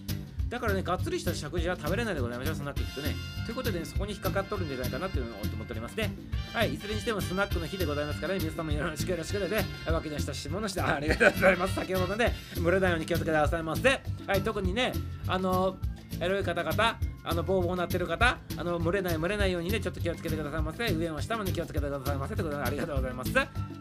[0.48, 3.14] だからね、がっつりした食事は食べれないでございましょう、スナック行くとね。
[3.44, 6.12] ということで、ね、そこに引っかかっとるんじゃないかなっていうのを思っておりますね。
[6.52, 11.74] はい、いずれにしてもスナックの日でございますからね、皆様よろしくよろしくでね、わけのした下の下、ありがとうございます。
[11.74, 14.00] 先ほどね、蒸れないように気をつけてくださいませ。
[14.26, 14.92] はい、特にね、
[15.26, 15.76] あの
[16.20, 20.92] エロい方々、あのボーボーなってる方、あの蒸れない蒸れないようにね、ちょっと気をつけてくださいませ。
[20.92, 22.34] 上も下もね、気をつけてくださいませ。
[22.34, 23.32] ということで、ありがとうございます。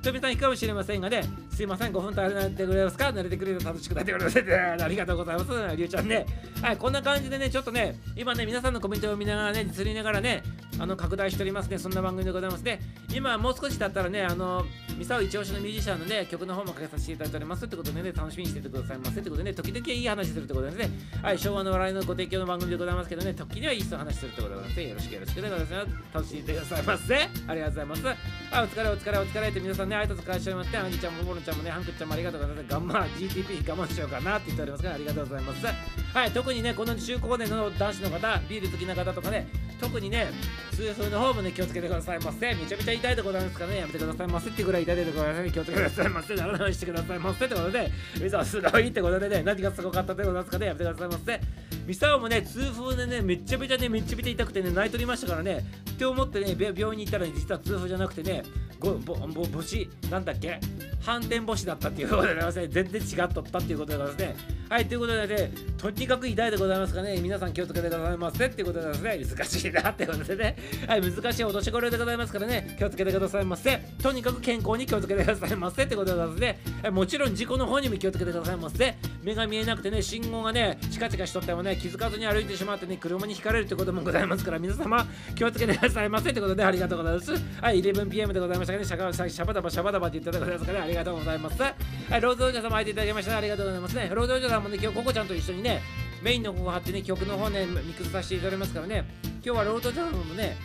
[0.01, 3.05] とみさんいくかもしれませんがね、すいません、5分耐えられてくれますか？
[3.05, 4.39] 慣れてくれると楽しくなってくれます。
[4.83, 5.75] ありがとうございます。
[5.77, 6.25] りゅうちゃんね。
[6.61, 10.43] はい、こんな感じでね、ちょっとね、今ね、皆さんのコメントを見ながらね、釣りながらね、
[10.79, 11.77] あの拡大しておりますね。
[11.77, 12.79] そんな番組でございますね。
[13.13, 14.65] 今、もう少し経ったらね、あの、
[14.97, 20.89] ミサオ一押しのミュージシャンのね、曲の方もかけさせていただいておりますってことでね、楽しみにしててくださいませってことでね、時々いい話するってことですね。
[21.21, 25.73] はい、昭和の笑いのご提供の番組でございますけどね、時にはいい人話するってことでございますよろしくよろしくでございます
[26.13, 27.15] 楽しんでくださいませ。
[27.47, 28.19] ありがとうございます。
[28.51, 32.67] あ、お疲れお疲れお疲れって皆さんね、挨拶返しておりまして、あんちゃんももろちゃんもね、ハンクちゃんもありがとうございます。
[32.69, 35.65] 頑張 GTP 我慢しようかなって言っておりますから、ありがとうございます。
[36.13, 39.47] はい、特にね、この中高年の男子の方、ビール好きな方とかね、
[39.79, 40.27] 特にね、
[40.71, 42.53] 痛風の方もね、気をつけてくださいませ。
[42.55, 45.51] めちゃめちゃ痛いでございますからね、やめてくださいませってぐらい痛いでございますね。
[45.51, 46.35] 気をつけてくださいませ。
[46.35, 51.41] ならないしてくださいませってことで、ミサはすごいってことでね、何がすごかったってことですかね、やめてくださいませ。
[51.85, 58.43] ミサ今日もね、痛風でね、めちゃめちゃね、めちゃめちゃ痛くてね、泣いとりましたからね、って思ってね、病院に行ったら、ね、実は痛風じゃなくてね、
[58.79, 60.59] ごぼぼ母子、なんだっけ
[61.01, 62.67] 反転母子だったっていうことでございますね。
[62.67, 64.35] 全然違っとったっていうことでございますね。
[64.69, 73.79] はい、ということでね、とにかく痛いでございますかね、皆さん気をつけてくださいませっていうことでですね、難しいなってことでね、はい、難しいお年頃でございますからね、気をつけてくださいませ。
[74.01, 76.59] とにかく健康に気をつけてくださいませってことでございますね。
[76.81, 78.95] はい、もちろん事故の方にも気をつけてくださいませ。
[79.23, 87.31] 目が見えなくてね、信号がね、チカチカしとってもね、気づかずに歩いてしまってね、車にひかれるってこともございますから、皆様気をつけてくださいませってことでありがとうございます。
[87.61, 91.61] はい、11pm でございましたね、シャカシャバダバシャバダバって言ってたでございますから、ね、ありがとうございます。
[91.61, 91.73] は
[92.17, 94.11] い、ローズ王者様入っていただきました、ありがとうございますね。
[94.13, 95.81] ローズ王者さんもね、今日ココちゃんと一緒にね、
[96.21, 100.55] メインの方を貼ってね、曲の方ね、ミックスさせていただきますからね、今日はロードジャムもね、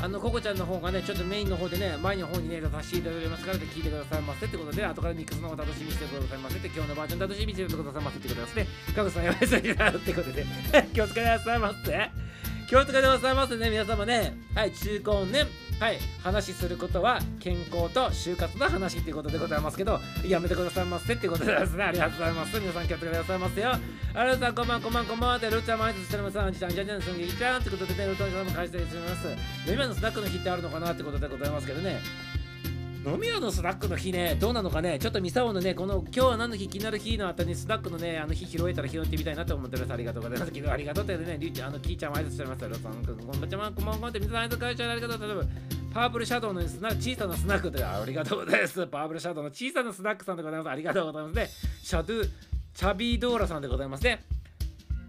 [0.00, 8.66] あの、ココちゃんの方がね、ちょっとメインの方でね、前の方にね、出させていただきますから、で聞いてくださいませってことで、後からミックスの方楽しみにしてくださいませって、今日のバージョン楽しみにしてくださいませってことですね。
[8.94, 10.46] カグさんやめすぎだってことで、
[10.94, 12.27] 気をつけてくださいませ。
[12.68, 14.36] 気をつけてくださいますね、皆様ね。
[14.54, 15.46] はい、中高年。
[15.80, 22.60] はい、話することは健康と就活の話っていうことでございますけど、やめてくださいませっていうことでですね、ありがとうございます。
[22.60, 23.72] 皆さん気をつけてくださいませよ。
[24.12, 25.38] あらさん、こんばんこんばんこんばんは。
[25.38, 26.38] で、ルーちゃん、毎日してます。
[26.38, 29.28] あんちゃん、じゃじゃん、すんげいちゃんってことでね、ルートンさんも返してしまいます。
[29.66, 32.02] 今のスナックの日ってあるのかなってことでございますけどね。
[33.08, 39.92] 飲み屋のスナックの日ね、どうなのかね、ちょっとミサオのね、この今日は何の日、気になる日のあたりにスナックのね、あの日拾えたら拾ってみたいなと思ってます。
[39.94, 40.52] ありがとうございます。
[40.52, 42.68] 昨日ありがとうってね、リュウちゃん、あの、キーちゃんも挨拶してます。
[42.68, 45.48] ロさん、こんばんちは、こんばんはって、皆さん挨拶会社ありがとうございます。
[45.94, 48.86] パープルシャドウのスナ小さなスナックでありがとうございます。
[48.86, 50.70] パープルシャドウの小さなスナックさんでございます。
[50.70, 51.48] ありがとうございますね。
[51.82, 52.28] シャドゥ、
[52.74, 54.22] チャビードーラさんでございますね。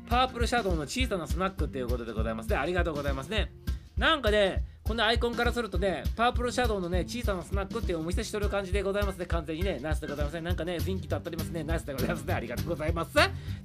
[0.07, 2.55] パープルシャドウの小さなスナックっていうことでございますね。
[2.55, 3.51] ありがとうございますね。
[3.97, 9.27] なんかね、このアイコンからするとね、パープルシャドウのね、小さなスナックっていうお店しとる感じでございますね。
[9.27, 10.41] 完全にね、ナイスでございますね。
[10.41, 11.63] なんかね、雰囲気とあっておりますね。
[11.63, 12.33] ナイスでございますね。
[12.33, 13.15] ありがとうございます。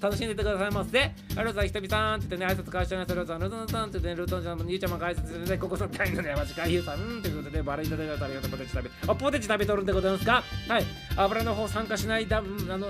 [0.02, 1.00] 楽しんでてくださいませ。
[1.00, 3.10] ありがとうひとみさんって言ってね、挨拶交わしてます。
[3.10, 3.48] ありがとうござい。
[3.48, 10.44] ルトンさんって言ってね、ルトンちゃんもゆうちゃんも挨拶してね、ここそったいのね、マジか、ゆうさん、うんってことで、バラいただいたありがとう、ポテチ食べ、あ、ポテチ食べとるんでございますか？
[10.68, 10.84] はい。
[11.16, 12.42] 油の方参加しないだ、あ
[12.76, 12.88] の、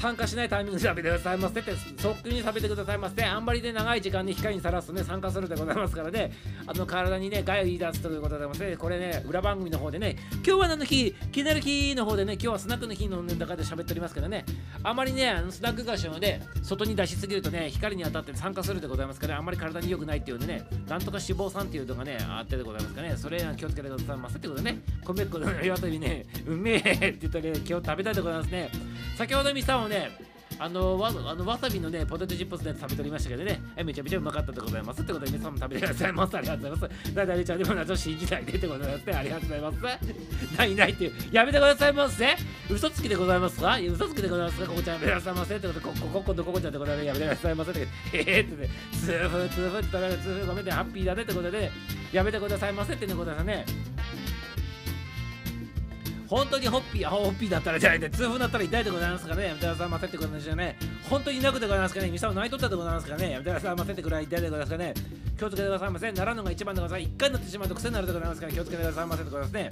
[0.00, 1.60] 炭化しないタイミングで食べてくださいませ。
[1.60, 3.24] ってそっくりに食べてくださいませ。
[3.24, 6.32] あんまりね長い時間に光にさらすとね酸化するでございますからね。
[6.66, 8.70] あの体にね害を言い出すということでございます。
[8.70, 11.14] ねこれね裏番組の方でね今日は何の日？
[11.32, 14.44] 気になる日の方でね今日はスナックの日の中で喋っておりますけどね。
[14.82, 23.16] あまりねあのスナック菓子をね外に出しすぎるとね光に当たって酸化するでございますからあんまり体に良くないっていうねなんとか脂肪酸っていうのがねあってでございますからね。
[23.16, 24.80] それ気をつけてくださいませってことでね。
[25.04, 28.70] 米粉の岩とにねうめえって言ったらね今日食べたいでございますね。
[29.16, 30.10] 先ほどミサね
[30.60, 35.02] あのわあのわさびのねポテトチップスで食べておりましたけどねえめちゃめちゃうまかったでございます。
[35.02, 37.14] ってことで皆さんも食べてくださいますありがとうございます。
[37.14, 40.56] だいたいちゃんでも謎信じないでってことでありがとうございます。
[40.56, 42.36] ないないっていうやめてくださいませ。
[42.70, 43.78] 嘘つきでございますか？
[43.78, 45.56] 嘘つきでございますかここちゃんやめてくださいませ。
[45.56, 47.70] ってことでここここのここちゃんってことでやめてくださいませ。
[47.70, 51.70] ってええってね痛風痛風って言ったら痛風ごめんねハッピーだねってことで
[52.10, 53.66] やめてくださいませってねことですね。
[56.28, 60.76] 本当にホッピー、ホッピーだったらじゃないで、痛風だったら痛いでございますからね、やめてくださいませってことですよね。
[61.08, 64.94] 本当になくでございますからね、ミサを泣いとったでございますからね、やめてくださいませってくらい痛いでございますからね、
[65.38, 66.12] 気をつけてくださいませ。
[66.12, 67.10] ならんのが一番でございます。
[67.10, 69.70] 一回なってしまうと癖になるでございますから、気をつけてくださいませってことですね。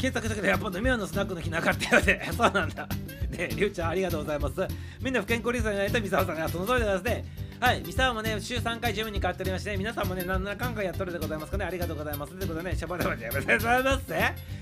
[0.00, 2.30] 検索したけど、やっぱ飲み物のスナックの日なかったよね。
[2.36, 2.88] そうなんだ。
[3.30, 4.66] ねりゅうちゃんありがとうございます。
[5.00, 7.24] みんな不健康リストになりたいミサオさんがその通りでございますね。
[7.60, 11.64] はい、ミサオもね、週3回ジムに通っておりまして、皆さんもね、何らかんかやっとるでございますかね。
[11.64, 12.32] ありがとうございます。
[12.32, 14.61] ということでね、シャバダバでやめてくださいませ。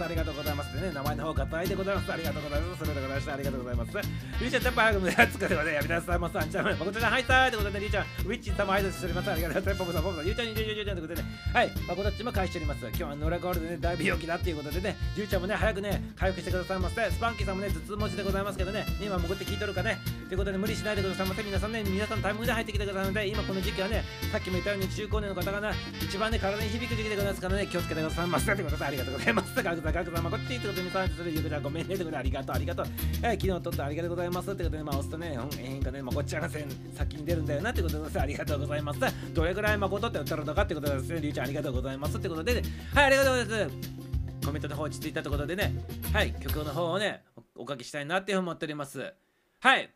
[0.00, 3.90] てありがとうございますね名前の方硬いでございますありがとうございますそれでございましたありがとうございます
[4.40, 9.30] リーちゃん、やっぱ早く目立つからね、やめなさい、まさんちゃん、まこちゃん、はいさーってことで、リーちゃん、ウィッチ様、はいしております。
[9.30, 9.78] ありがとうございます。
[9.78, 12.80] ポポさん、ポポさん、ゆうちゃん、ゆうちゃん、ゆうちゃんということでね、はい、まこたちも返しております。
[12.80, 17.10] 今日はノラゴールでね、だいぶ陽気だっていうことでね、ゆうちゃんもね、早くね、回復してくださいませ。
[17.10, 21.42] スパンキーさんもね、頭痛持ちでございますけどね、今潜って聞いとるかね、ということで無理しないでくださいませ。
[21.42, 28.46] 皆さんね、皆さんタイミングで入ってきてくださいので、今この時期はね、さっきも言ったように中高年の方がね、一番ね、体に響く時期でございますからね、気をつけてくださいませ。
[28.54, 29.49] ということで、ありがとうございます。
[29.56, 31.94] ガクザガクザまこっちってことに関するゆうちゃん、ごめんね。
[31.96, 32.86] ということで、ありがとう、ありがとう。
[33.22, 34.46] えー、昨日撮ってありがとうございます。
[34.46, 38.20] ということで、まあ、押すとね、変化ね、まこっちゃが先に出るんだよなってことです。
[38.20, 39.00] ありがとうございます。
[39.34, 41.20] どれぐらい誠って言ったのかってことですね。
[41.20, 42.62] りゅうちゃんありがとうございますってことで、ね、
[42.94, 43.76] はい、ありがとうございます。
[44.46, 45.74] コメントの方落ち着いたところでね、
[46.12, 47.22] はい、曲の方をね、
[47.54, 49.12] おかけしたいなって思っております。
[49.60, 49.90] はい、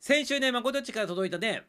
[0.00, 1.64] 先週ね、誠っちから届いたね、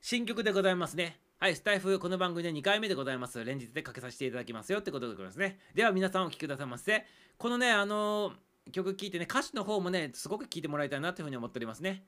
[0.00, 1.23] 新曲でございますね。
[1.44, 3.44] はい、スタイフ、この番組で2回目でございます。
[3.44, 5.58] 連日でかけさせていただきますよってことでございますね。
[5.74, 7.04] では皆さんお聴きくださいませ。
[7.36, 12.06] このね、あのー、曲聴いてね、歌詞の方もね、すごく聴いてもらいたいなというふうに思っておりますね。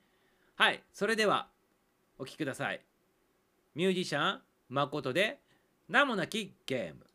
[0.54, 1.48] はい、それでは、
[2.18, 2.80] お聴きください。
[3.74, 5.38] ミュージシャン、誠で、
[5.86, 7.05] 名もなきゲーム。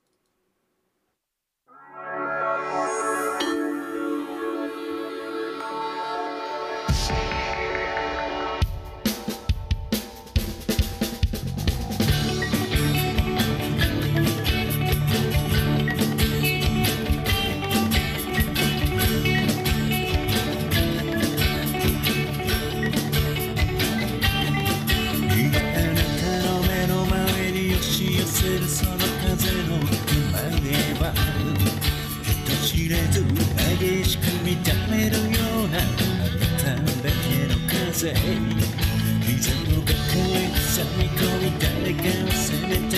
[38.01, 42.97] せ膝の抱え挟み込み誰かを責めて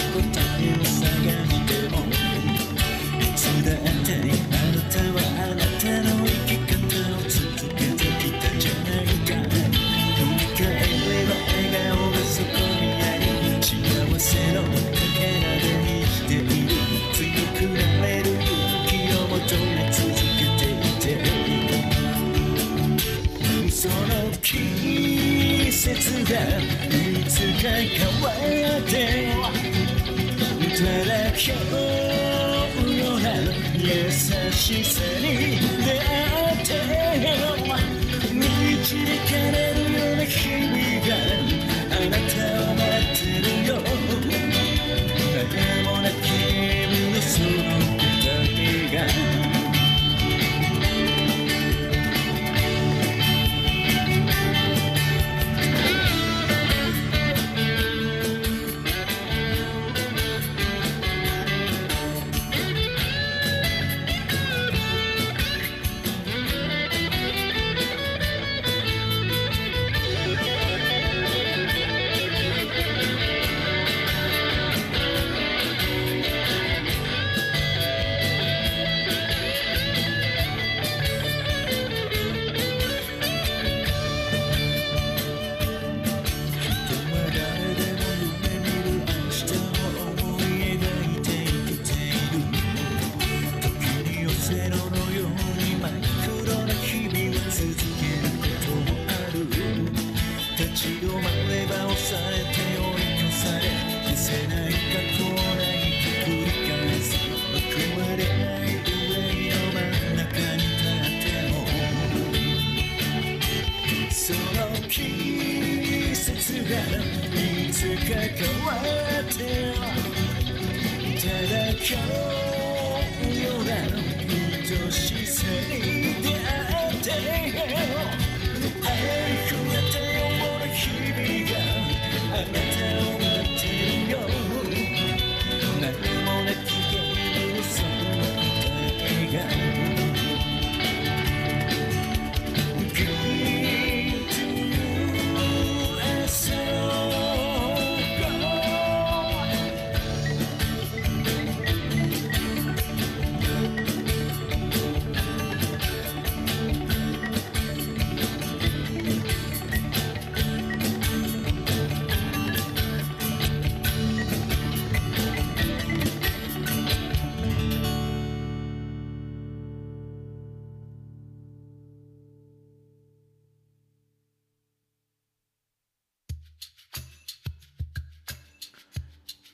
[25.83, 28.31] 節がいつか変わ
[28.79, 28.95] って
[30.77, 33.27] ただ今日のような
[33.75, 35.72] 優しさに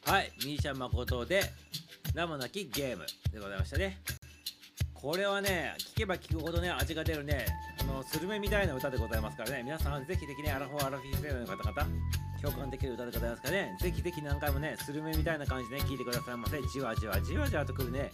[0.10, 1.44] はい、ミーシャ誠で
[2.16, 4.00] 名もなきゲームでございましたね。
[4.92, 7.46] これはね、聞けば聞くほどね、味が出るね、
[7.80, 11.88] あのスルメみたいな歌でございますからね、皆さんぜひぜひね、アラフォーアラフィー世代の方々、
[12.42, 16.60] 共感できる歌でございますからね、ぜひぜひ何回もね、スルメみたいな感じでね、聴いてくださいませ。
[16.60, 18.12] じわじわじわじわとくるね、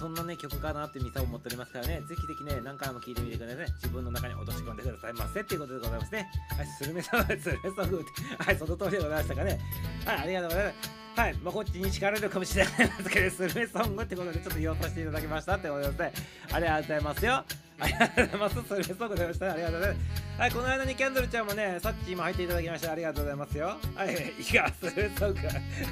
[0.00, 3.66] そんなね、曲かなってミサを持っておりますからね、ぜひぜひね、何回も聴いてみてくださいね。
[3.76, 6.28] 自分の中に落とし込んでくださいませっていうことでございますね。
[6.56, 8.04] はい、スルメさんはスルメソング、
[8.36, 9.60] はい、その通りでございましたかね。
[10.04, 11.05] はい、ありがとうございます。
[11.16, 16.12] はい、まあ、こっちに叱られるかもしれないですけど、スルメソングってことでちょっと言おうとしていただきましたってことで。
[16.52, 17.44] ありがとうございますよ。
[17.78, 18.54] ありがとうございます。
[18.54, 19.52] スルメソングでございました。
[19.52, 20.40] ありがとうございます。
[20.40, 22.92] はい、この間にキャンドルちゃんもね、さっき今入っていただきました。
[22.92, 23.76] ありがとうございますよ。
[23.94, 25.38] はい、いや、スルメソング。
[25.38, 25.44] は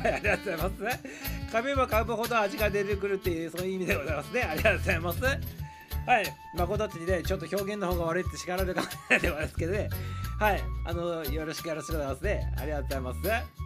[0.08, 1.56] い、ありがとうございます。
[1.56, 4.42] 噛めば噛むほど味が出てくるっていう、そういう意味でございますね。
[4.42, 5.24] ありがとうございます。
[5.24, 9.88] はい、まことちにね、ちょっと表現の方が悪いって叱られるかもしれないですけどね。
[10.38, 12.52] はい、あの、よろしくよろしくございますね。
[12.58, 13.63] ありがとうございます。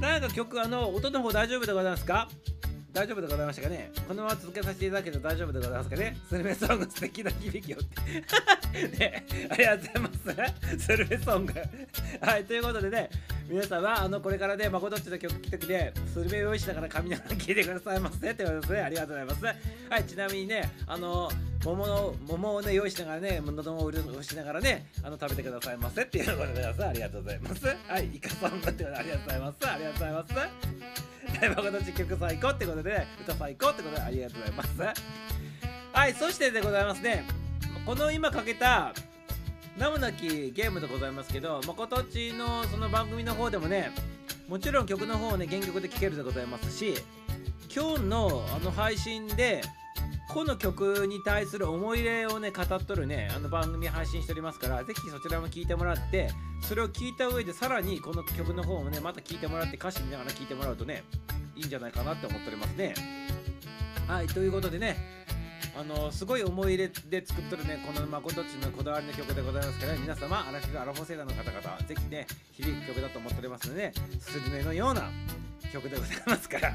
[0.00, 2.28] なんか曲、あの、音の方大丈夫でございますか？
[2.96, 3.92] 大丈夫でございましたかね？
[4.08, 6.16] このまま続けさせていただけて大丈夫でございますかね？
[6.30, 8.88] スルメソング素敵な響きをって。
[8.98, 10.86] ね、ありがとうございます。
[10.86, 11.52] スルメソング。
[12.22, 13.10] はい、ということでね、
[13.48, 18.80] 皆さんは、あの、これからね、まことっちの曲聴くときで、スルメ用意しながら髪ながら聴いてくださいませってことですね。
[18.80, 19.44] ありがとうございます。
[19.44, 21.30] はい、ちなみにね、あの、
[21.64, 26.84] 桃の、桃をね、用意しながらね、喉を潤しながらね、あの、食べてくださいませっていうことでございます。
[26.86, 27.66] ありがとうございます。
[27.66, 29.68] はい、イカソングってことでありがとうございます。
[29.68, 31.15] ありがとうございます。
[31.40, 35.02] はい、まことっち曲最高ってことで、ね、歌最高ってことでありがとうございます。
[35.92, 37.24] はい、そしてでございますね、
[37.84, 38.92] この今かけた、
[39.78, 43.90] 名もなきゲームでございますけど、まことっちのその番組の方でもね、
[44.48, 46.94] もちろん曲の方をね、原曲で聴けるでございますし、
[47.74, 49.62] 今日のあの配信で、
[50.28, 56.28] この曲に対する思い入れをね、語っとるね、あの番組配信しておりますから、ぜひそちらも聴いてもらって、
[56.60, 61.04] それを聞いた上で、さらにこの曲の方もね、また聴いてもらって、歌詞見ながら聴いてもらうとね、
[61.54, 62.94] いいんじゃないかなって思っておりますね。
[64.06, 64.96] はい、ということでね、
[65.78, 75.10] あのすごい思い入れで作っとるね、このまことちのこだわりの曲でございますから、皆様、アラフィアラフォー世代の方々、ぜひね、響く曲だと思っておりますので、ね、スルメのような
[75.72, 76.70] 曲でございますから、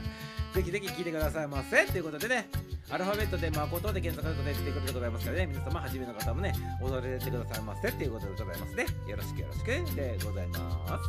[0.53, 1.85] ぜひぜひ聴いてくださいませ。
[1.85, 2.47] ということでね、
[2.89, 7.91] アルファベットで誠で検索すると出てくるでございますからね、皆様、初めの方もね、踊れてくださいませ。
[7.91, 8.85] ということでございますね。
[9.07, 11.01] よろしくよろしくでございます。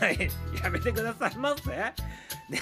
[0.00, 0.30] はい、
[0.62, 1.70] やめてくださいませ。
[1.70, 1.94] ね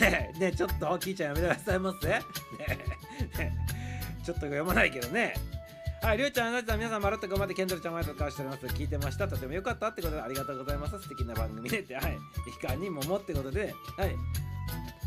[0.01, 2.09] え、ねえ、ちょっと、キーちゃんやめてくださいませ。
[2.09, 2.23] ね
[2.61, 3.57] え、ね
[4.21, 5.35] えちょっと読まないけどね。
[6.07, 8.67] はい、りょうちゃん、あなた皆さん、まるっと頑張って、ケンドルちゃん、おめでと顔しております。
[8.67, 9.27] 聞いてました。
[9.27, 11.03] とても良かったってことで、ありがとうございます。
[11.03, 12.17] 素敵な番組で、はい。
[12.17, 14.15] いかに桃ってことで、はい。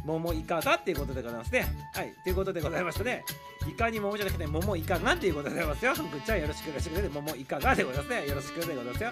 [0.03, 1.65] 桃いかがっていうことでございますね。
[1.93, 2.13] はい。
[2.25, 3.23] ということでございましたね。
[3.65, 5.95] いかに桃じゃなくて、桃いかがっていうことでございますよ。
[5.95, 8.27] ふんくちゃん、よろしくよろしくで、桃いかがでございますね。
[8.27, 9.11] よろしくでございますよ。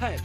[0.00, 0.18] はい。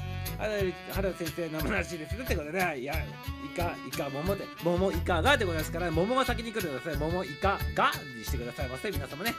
[0.94, 2.24] 原田先生、生らしいですね。
[2.24, 7.00] ってことでね、いや、イカ、イカ、桃で、桃イカがでございますから、桃が先に来るのでください。
[7.00, 8.90] 桃イカがにしてくださいませ。
[8.90, 9.36] 皆様ね。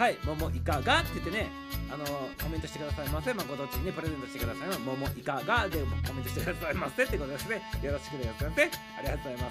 [0.00, 1.50] はい、桃いかがって言ってね、
[1.92, 2.06] あの
[2.42, 3.34] コメントしてくださいませ。
[3.34, 4.80] まあ、ご当地にね、プレゼントしてくださいませ。
[4.80, 7.02] 桃いかがでコメントしてくださいませ。
[7.04, 7.60] ってことですね。
[7.82, 8.60] よろしくお願いします。
[8.98, 9.50] ありがとうござい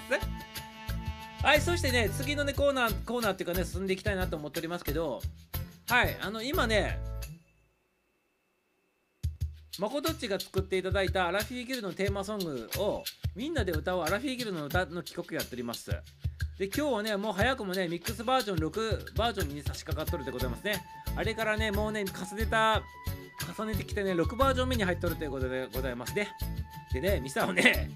[1.38, 1.44] す。
[1.46, 5.22] はい、そしてね、次のね、コーナー、コーナーっていうかね、進んでいきたいなと思っておりますけど、
[5.88, 6.98] はい、あの、今ね、
[9.78, 13.04] まことっちが作っていただいたアラフィーギルドのテーマソングを
[13.36, 15.90] みんなで歌うアラフィーギルドの歌の企画やっております。
[16.58, 20.84] で、今日はね、もう早くもね、ミックスバージョン6バージョンに差し掛かっとるでございますね。
[21.16, 22.82] あれからね、もうね、重ねた、
[23.56, 26.28] 重ねてきてね、6バージョン目に入っとるということでございますね。
[26.92, 27.90] でね、ミサをね、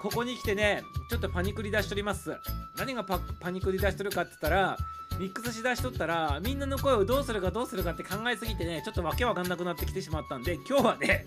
[0.00, 2.30] ここに来てね、ちょっとパニクり出しております。
[2.76, 4.76] 何がパニクり出してるかって言ったら、
[5.18, 11.26] ミックスしだしとったらみんなの声をどうするかどうするかって考えすぎてねちょっとわけわかんなくなってきてしまったんで今日はね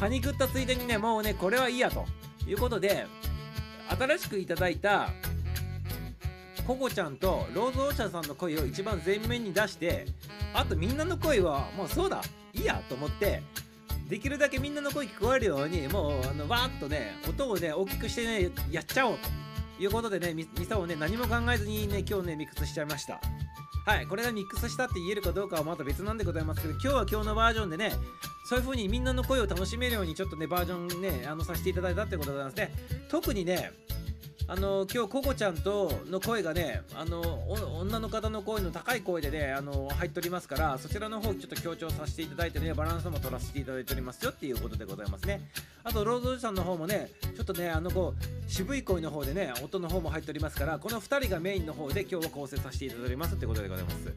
[0.00, 2.04] パニクったついでにねもうねこれはいいやと
[2.46, 3.06] いうことで
[3.98, 5.10] 新しくいただいた
[6.66, 10.06] ココちゃんとローズオーシャンさんの声を一番前面に出して
[10.54, 12.22] あとみんなの声はもうそうだ
[12.52, 13.42] いいやと思って
[14.08, 19.49] できるだけみんなの声聞こえるようにもうあのわーっとね音をね大きくしてねやっちゃおうと。
[19.80, 23.20] いうことでねミサをね何も考えずにね今日ねミックスしちゃいました。
[23.86, 27.92] はいこれがミックスしたって言えるかどうかはまた別なんでございますけど今日は今日のバージョンでね
[28.44, 32.72] そういう風にみんなの声を楽しめるようにちょっとねバージョンねあのさせていただいたってことでございますね。
[33.08, 33.72] 特にね
[34.48, 37.20] あの今日ココちゃんとの声がねあの
[37.78, 45.40] 女の方の声の高い声でねあの入っておりますからそちらの方ちょっと強調させていただいてねバランスも取らせていただいておりますよっていうことでございますね。
[45.84, 54.12] あとロードおじさんの方もねちょっとねあのこう渋い声の方でね音の方も入っておりますからこの2人がメインの方で今日は構成させていただいておりますってことでございます。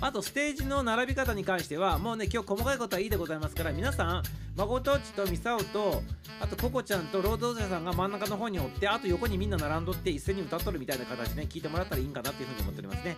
[0.00, 4.22] あとステージの並び方に関してはもうね今日細かいことはいいでございますから皆さん
[4.56, 6.02] まことちとミサオと
[6.40, 13.16] あとココちゃんとロードおじさんが真ん中の方におってあと横にみんな並んどって一斉に歌っとるみたいな形でね聞いてもらったらいいんかなっていうふうに思っておりますね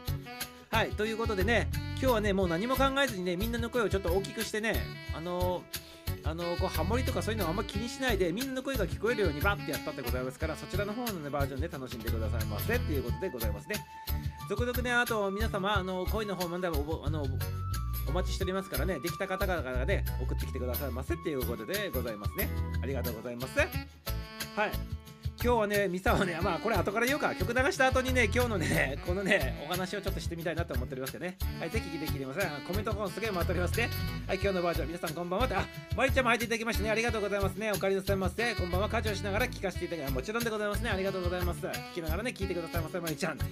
[0.71, 4.75] はいということでね今日はねもう何も考えずにねみんなの声をちょっと大きくしてね
[5.15, 5.89] あのー
[6.25, 13.77] あのこうハモリとかそういうのはあんま気にしないでみんなの声が聞こえるようにバッてやったってございますからそちらの方の、ね、バージョンで楽しんでくださいませっていうことでございますね
[14.49, 17.25] 続々ねあと皆様あの声の方までおぼあの
[18.09, 22.49] お待ちしておりますからねできた方々がね送ってきてくださいませっていうことでございますね
[22.83, 24.98] ありがとうございますはい
[25.41, 31.37] 今日はね、ミサはね、まあこれ後から言うか、曲流した後にね、今日のね、このね、お話をちょっとしてみたいなと思っておりますけどね。
[31.61, 32.51] はい、ぜひ聞いてきてください。
[32.67, 33.89] コメントもすげえ待っておりますね。
[34.27, 35.65] はい、今日のバージョン、皆さんこんばんはって、あ、
[35.97, 37.71] マリちゃんも入っていただきましてね、ありがとうございますね。
[37.71, 38.55] お帰りなさいませ。
[38.57, 40.91] こんばんは、家事をしながら聞かせていただきますもちろんでございますね。
[40.91, 41.61] ありがとうございます。
[41.61, 43.39] 聞きながらね、聞いてくださいませ、マリちゃん。
[43.39, 43.45] は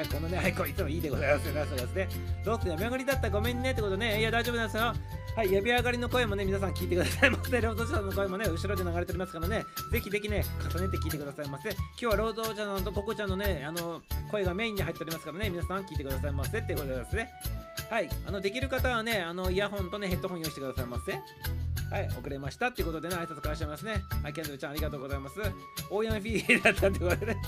[0.00, 1.64] い、このね、はい、こいつもいいでございますよね。
[1.68, 2.08] そうですね。
[2.44, 4.20] どうせ病み上がりだったらごめんねってことね。
[4.20, 4.94] いや、大丈夫なんですよ。
[5.34, 7.58] はい、呼び上がりの声もね、皆さん聞いてくださいませ。
[7.58, 11.70] 労働者の声もね、後ろで流れておりますからね、ぜひぜひね、重ねて聞いてくださいませ。
[11.70, 17.30] 今日はロードシャーのとココちゃんのね、あの、声がメインに入っておりますからね、皆さん聞いてくださいませってことですね。
[17.88, 21.18] はい、あの、できる方はね、あの、イヤホンとね、ヘッドホン用意してくださいませ。
[21.92, 24.02] はい、遅れましたっていうことでね、挨拶返しますね。
[24.22, 25.34] はい、キャンドルちゃんありがとうございます。
[25.90, 27.42] 大山ビビ だったってことでね。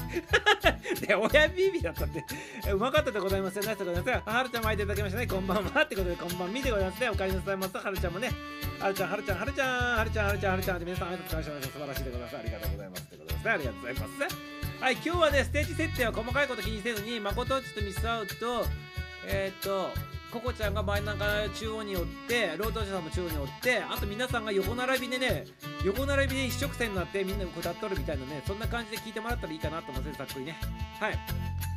[1.01, 2.25] で、大山ビビだったって、
[2.71, 3.71] うまかったでございますよね。
[3.71, 4.29] ありがとうございます。
[4.29, 5.27] はるちゃんも入っていただきましたね。
[5.27, 7.09] こんばんはってことで、こんばんみでございますね。
[7.09, 7.79] お帰りなさいませ。
[7.79, 8.31] はるちゃんもね。
[8.79, 11.73] はるちゃん、はるちゃん、はるちゃん、はるちゃん、はるちゃん、はるちゃん皆さん挨拶返しました。
[11.73, 12.37] 素晴らしいでございます。
[12.37, 13.01] ありがとうございます。
[13.01, 13.51] ってことですね。
[13.51, 14.55] ありがとうございます。
[14.85, 18.67] はい、今日はね、ステージ設定は細かいこと気にせずに、誠っちとミスアウト、
[19.27, 19.91] えー、っと、
[20.35, 25.45] ココちゃんが真ん中中央に寄って労働者さんも中央に寄ってあと皆さんが横並びでね
[25.85, 30.57] 横並びで一直線になってみんな歌っとるみたいなねそんな感じで聞いてもらったらいいかなと思ってざっくりね。
[30.99, 31.74] はい。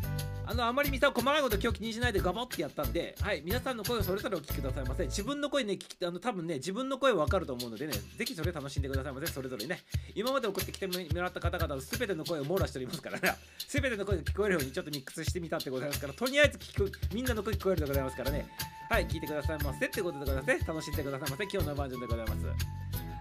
[0.49, 5.03] あのあまりミサを細かいこと今日気にしないでガボってやったんで、はい、皆さんの声をそれぞれお聞きくださいませ。
[5.03, 9.81] 自分の声ね、聞きあの多分ね、自分の声分かると思うのでね、ぜひそれ楽しんでくださいませ、それぞれね。
[10.15, 13.35] 今まで送ってきてもらった方々は全ての声を網羅しておりますからね、
[13.67, 18.47] 全ての声が聞こえるようにちょっとミックスしてみたってございますから、とりあえず聞く、みんなの声聞こえるでございますからね、
[18.89, 20.59] はい、聞いてくださいませってことでございますね。
[20.65, 21.43] 楽しんでくださいませ。
[21.43, 22.45] 今日のバージョンでございます。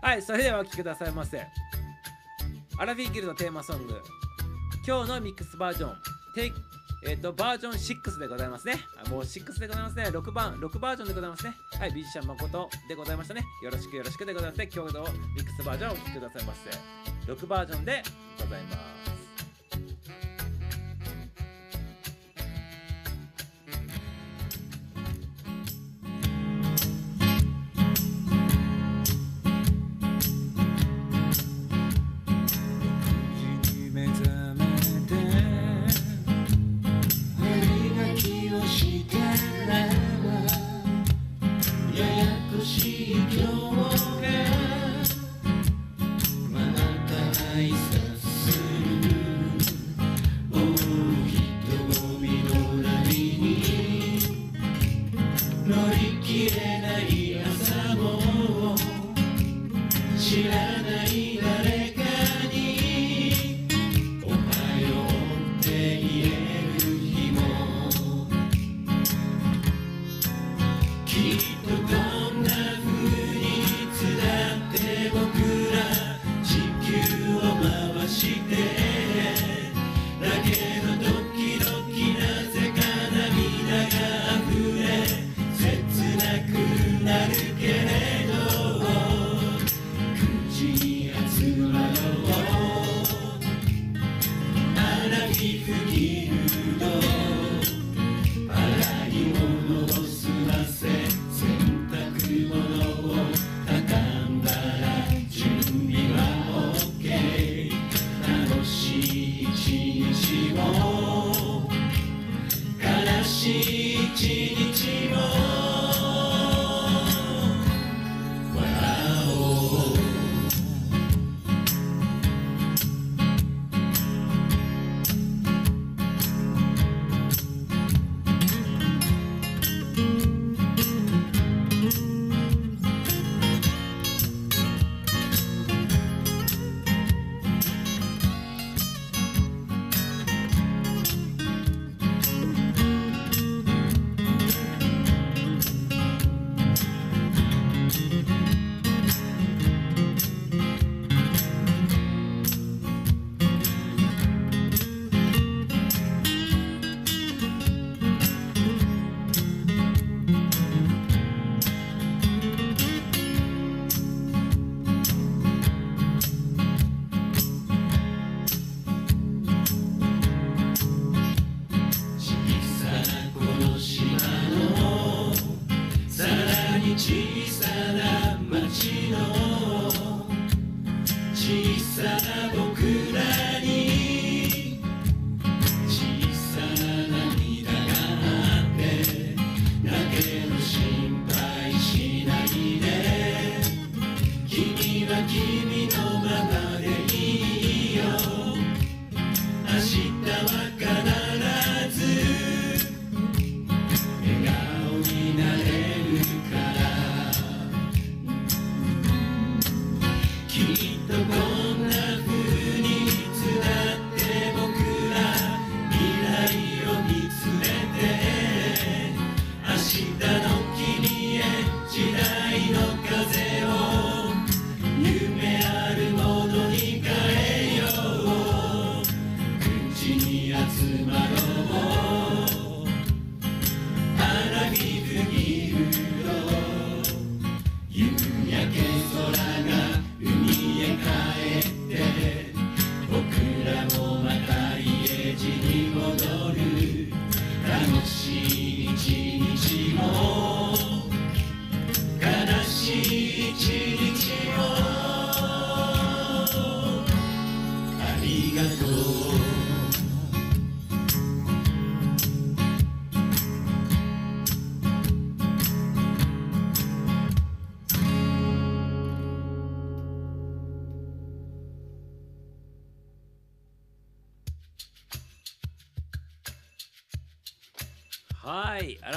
[0.00, 1.44] はい、それではお聴きくださいませ。
[2.78, 4.00] アラビーギルドテーマソング、
[4.86, 5.96] 今日のミックスバージョン、
[6.36, 6.60] テイク
[7.02, 8.74] えっ、と、バージョン6でございますね。
[9.10, 10.04] もう6でございますね。
[10.04, 11.56] 6番、6バージョンでございますね。
[11.78, 13.44] はい、ビジシャン誠でございましたね。
[13.62, 14.70] よろしくよろしくでございますね。
[14.74, 15.08] 今日のミ
[15.42, 17.32] ックスバージョンをお聴きくださいませ。
[17.32, 18.02] 6バージョンで
[18.38, 18.76] ございま
[19.06, 19.15] す。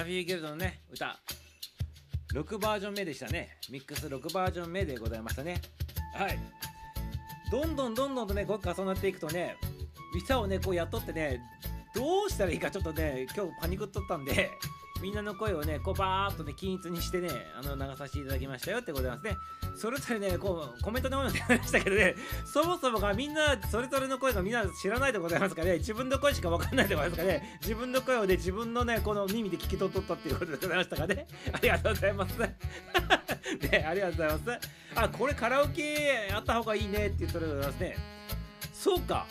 [0.09, 1.19] はいアラフィーギルドのね歌。
[2.33, 3.57] 6バージョン目でしたね。
[3.69, 5.61] ミックス6バージョン目でございましたね。
[6.15, 6.39] はい。
[7.51, 9.55] どんどんどんどんとねこう重なっていくとね
[10.15, 11.39] ミサをねこう雇ってね
[11.93, 14.49] どうしたらいいかちょっとね今日パニックっとったんで。
[15.01, 19.37] みんなの声をねこうバーっとね均一にしてねあの流させていただきましたよってことなんですね。
[19.75, 25.77] それぞれねこうコメントの方にも出ましたけどねそもそもがみんなそれぞれの声がみんな知らないでございますかね。
[25.77, 27.59] 自分の声しか分かんないでございますかね。
[27.61, 31.27] 自分の声をね自分のねこの耳で聞き取っとったっていうことでございましたかね。
[31.53, 32.39] ありがとうございます。
[33.71, 34.69] ねありがとうございます。
[34.95, 37.95] あこれカラオケやった方がいいねって言ったでございますね。
[38.73, 39.25] そうか。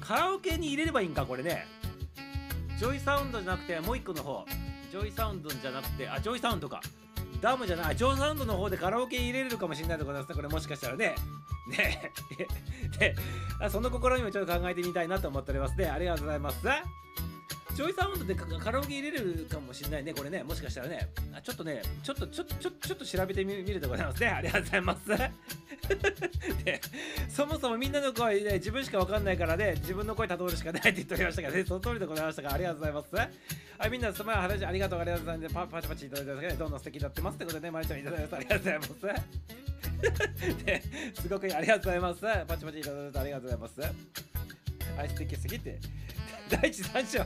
[0.00, 1.66] カラオケに入れればいいんかこれね。
[2.78, 4.46] JOYSOUND じゃなくてもう一個の方。
[4.90, 6.80] JOYSOUND じゃなくてあ JOYSOUND か。
[7.40, 11.14] ダムじゃない JOYSOUND の方でカラオケ入れれるかもしれないでございますねこれもしかしたらね。
[11.68, 12.12] ね。
[12.98, 13.14] で
[13.70, 15.86] その心にもちょっと考えてみたいなと思っておりますね。
[15.86, 16.58] ありがとうございます。
[17.74, 20.42] ジョイサウンドでカラオケ入れるかもしれないねこれね。
[20.42, 21.08] もしかしたらね。
[21.32, 24.28] あちょっとねちょっとちょっとちょっと調べてみるでございますね。
[24.28, 25.06] ありがとうございます。
[26.64, 26.79] で
[27.80, 33.16] みんなの声ね自分しかわかんないからね自分の声たどるしかないって言っておりましたからねその通りでございましたがありがとうございます。
[33.16, 33.22] は
[33.86, 35.54] いみんなすまん話ありがとうありがとうございます。
[35.54, 38.92] パパチパチいただいただけでどんどん素敵になってますってことでねまりちゃんいただきましたありがとうございます。
[41.22, 42.20] すごくありがとうございます。
[42.20, 43.80] パチパチいただいてありがとうございます。
[43.80, 43.86] は
[45.04, 45.78] い素敵すぎて。
[46.50, 47.24] 第一三章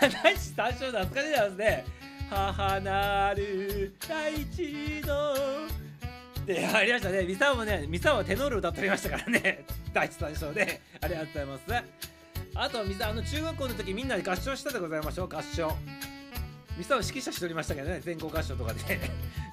[0.00, 1.84] 第一三章懐かしいですね。
[2.30, 5.34] 母なる大地の
[6.54, 7.24] でありましたね。
[7.24, 9.64] ミサオもねミサオはテノール歌っておりましたからね。
[9.92, 10.80] 第一三章で。
[11.00, 11.84] ありがとうございます。
[12.54, 15.28] あとミサあの中学校の時みんなで合唱したでございましょう。
[15.28, 15.76] 合唱。
[16.78, 18.00] ミサオ指揮者しておりましたけどね。
[18.00, 18.80] 全校合唱とかで。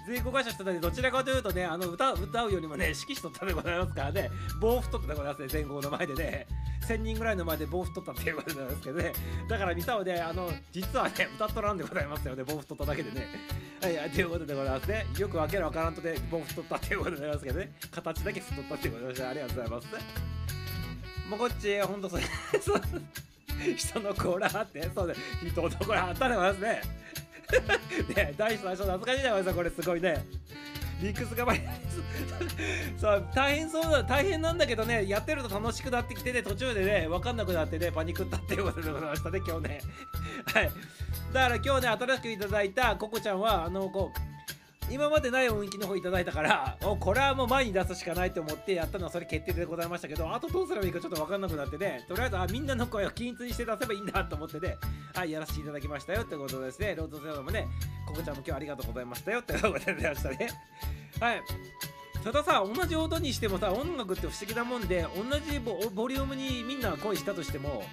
[0.08, 4.30] 全校合唱してたんでどちらかというとねあの歌歌うよりもね指揮しとったでございますからね。
[4.60, 6.48] 棒振っとったでございますね全校の前でね。
[6.88, 9.14] 1000人ぐらいの前で棒振っとったっていうことなんですけどね。
[9.48, 13.28] だからミサオであの実はね歌っとらんでございますよね棒振っとっただけでね。
[13.82, 15.06] はいということでございますね。
[15.18, 17.72] よくわけのわからんとで棒振っとったっていうことでございますけどね。
[17.92, 20.24] 形だけ振っとったっていうことでございましたありがとうございます
[21.30, 22.24] もうこっちほんとそれ
[22.62, 22.82] そう
[23.78, 25.16] 人のコーラってそうで
[25.48, 26.82] 人のコーラあったねますね。
[28.16, 30.26] ね第最初懐かしいじゃないですかこれすごいね。
[31.02, 31.60] ミックスがばり
[32.98, 39.82] そう大変そうだ大変なんだけどねやってると楽しくなってきてね途中でね分かんなくなってねパニックったっていうことでございましたね今日ね。
[40.54, 40.72] はい。
[41.34, 44.33] だから今日ね新しくいただいたココちゃんはあのこう
[44.92, 54.78] 今までない音域の方いただいたからおこれはもう前に出すしかないと思ってやったのはそれ決定でございましたけどあとどうすればいいかちょっと分かんなくなってねとりあえずあみんなの声を均一にして出せばいいんだと思ってね
[55.14, 56.96] はいやらせていただきましたよってことですね。
[56.96, 57.68] ロードゼロもね
[58.06, 60.50] ココちゃんも今日ありがとうございましたよってことでございましたね。
[61.20, 61.42] はい。
[62.24, 67.84] たださ同じ音にしてもさ音楽って不思議なもんで同じボリュームにみんな声したとしても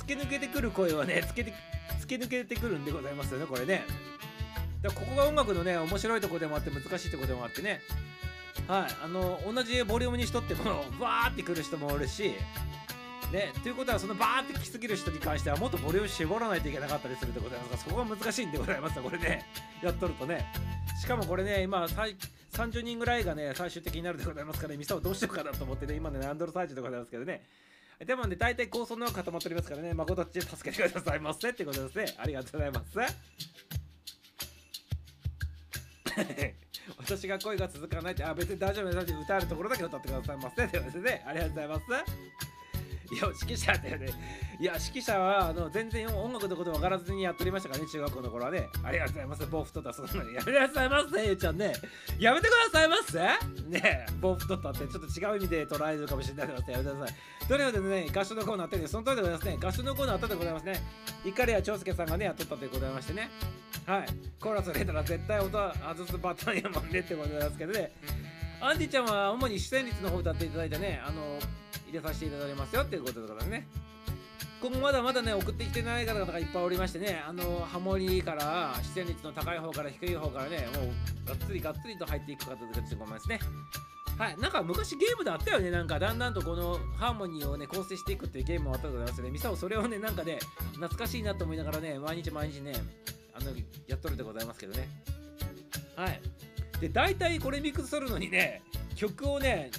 [0.00, 1.54] 突き抜けてくる声はね突けて
[2.00, 3.84] 突き抜けてくるんでございますよねこれね。
[4.82, 7.80] だここが音楽のね面白いとこでもあって難しいとこでもあってね。
[8.66, 8.96] はい。
[9.04, 10.64] あの同じボリュームにしとっても
[10.98, 12.34] バーってくる人もおるし。
[13.32, 13.52] ね。
[13.62, 19.46] ということはそのバーって来すぎる人に関してはもっとボリューム絞らないといけなかったりするでございますがそこが難しいんでございますこれね。
[19.82, 20.46] やっとるとね。
[21.00, 27.42] しかもこれね今30人ぐらいがね最終的になるでございますから、ね、店をどうしようかなと思ってね今ねアンドロ最中でございますけどね。
[28.04, 32.14] でもね大体構想の固まっておりますからね誠っち助けてくださいませってことですね。
[32.18, 33.69] ありがとうございます。
[36.98, 39.14] 私が恋が続かないって、あ、別に大丈夫です。
[39.14, 40.68] 歌えるところだけ歌ってくださいませ。
[40.68, 42.49] ということでね、ありがとうございます。
[43.10, 44.08] いや、指揮者だよね。
[44.60, 48.68] いや、指揮者はあの全然音楽のこと分からずにやっておりましたからね、中学校の頃はね。
[48.84, 49.46] ありがとうございます。
[49.46, 51.72] ボーフトタそんなにやめてくださいませ、ゆうちゃんね。
[52.18, 53.18] やめてくださいませ
[53.68, 57.16] ねボーフトタってちょっと違う意味で捉えるかもしれないので、やめてください。
[57.48, 59.58] ということでね、合唱のコーナーあってね、その通りでございますね。
[59.60, 60.80] 合唱のコーナーあったでございますね。
[61.24, 63.30] いかりや長介さんがね、やっとったでございましてね。
[63.86, 64.06] はい。
[64.38, 67.92] コーラス入れたら絶対音外すパターンやもんねってことでございますけどね。
[68.60, 71.38] アンディちゃんは主に主旋律の方歌っていただいてね、あの、
[71.90, 73.66] 入れさせていただきますよっていうことでございますね。
[74.60, 80.82] 今後まだまだね、送ってきてない方々がいっぱいおりましてね、あの、ハモリから、出演率の高い方から低い方からね、も
[81.24, 83.40] う、がっつりがっつりと入っていく方でございますね。
[84.18, 89.30] はい、なんか昔ゲームであったよね、なんかだんだんとこのハーモニーをね、構成していくっていうゲームもあったと思いますね。
[89.30, 90.38] ミサオそれをね、なんかね、
[90.74, 92.74] 懐かしいなと思いながらね、毎日毎日ね、
[93.32, 93.52] あの、
[93.86, 94.90] やっとるでございますけどね。
[95.96, 96.20] はい。
[96.82, 98.60] で、大体これミックスするのにね、
[98.94, 99.70] 曲をね、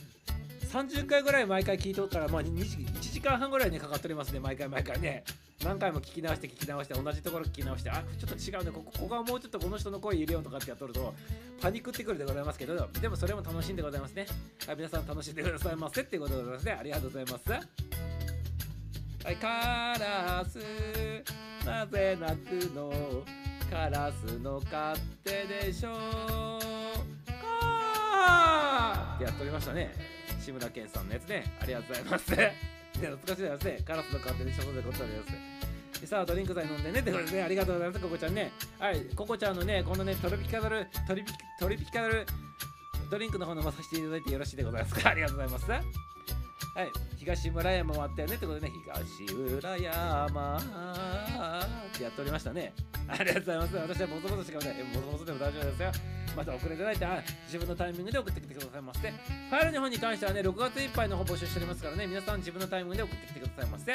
[0.72, 5.24] 30回ぐらい毎回聴いとるから、まあ、1時間半ぐらいね、かかっておりますね、毎回毎回ね。
[5.64, 11.14] 何回も聞き直して聞き直して同じところ聞き直してあちょっと違うねここここはもうちょっとこの人の声入れようとかってやっとると
[11.62, 12.90] パニックってくるでございますけど。
[13.00, 14.26] でもそれも楽しんでございますね。
[14.66, 16.72] はい皆さん楽しんでくださいませっていうことでございますね。
[16.80, 17.52] ありがとうございます。
[17.52, 17.60] は
[19.32, 19.48] いカ
[20.00, 20.58] ラス。
[21.64, 22.92] なぜ泣くの？
[23.70, 25.96] カラスの勝手でしょう
[27.30, 29.14] か？
[29.16, 30.21] ってやっておりましたね。
[30.42, 31.44] 志村けんさんのやつね。
[31.62, 32.32] ありがとうございます。
[32.36, 32.54] ね
[32.94, 33.80] 懐かしいですね。
[33.86, 35.26] カラスの勝手にしょうでございま
[36.02, 36.08] す。
[36.08, 37.44] さあドリンク剤飲んでねってことでね。
[37.44, 38.52] ありがとうございますココちゃんね。
[38.80, 42.26] はいココちゃんのねこのねトリピカルトリピトリピカル
[43.10, 45.10] ドリンクの方飲まさせていただいてよろしいでございますか？
[45.10, 46.11] ありがとうございます。
[46.74, 46.92] はい。
[47.18, 48.36] 東村山もあったよね？
[48.36, 48.74] ってことでね。
[48.86, 50.58] 東村山。
[50.58, 50.62] っ
[51.98, 52.74] てやっておりましたね。
[53.08, 53.76] ありがとうございます。
[53.76, 54.76] 私はボソボソしかない。
[54.94, 55.92] ボソボソでも大丈夫ですよ。
[56.36, 57.06] また遅れてないって
[57.46, 62.08] 自分のタイミングで送ってきてくださいませファイルの方に関してはね6月いっぱいの方募集しておりますからね。
[62.08, 63.92] 皆さん自分のタイミングで送ってきてくださいませ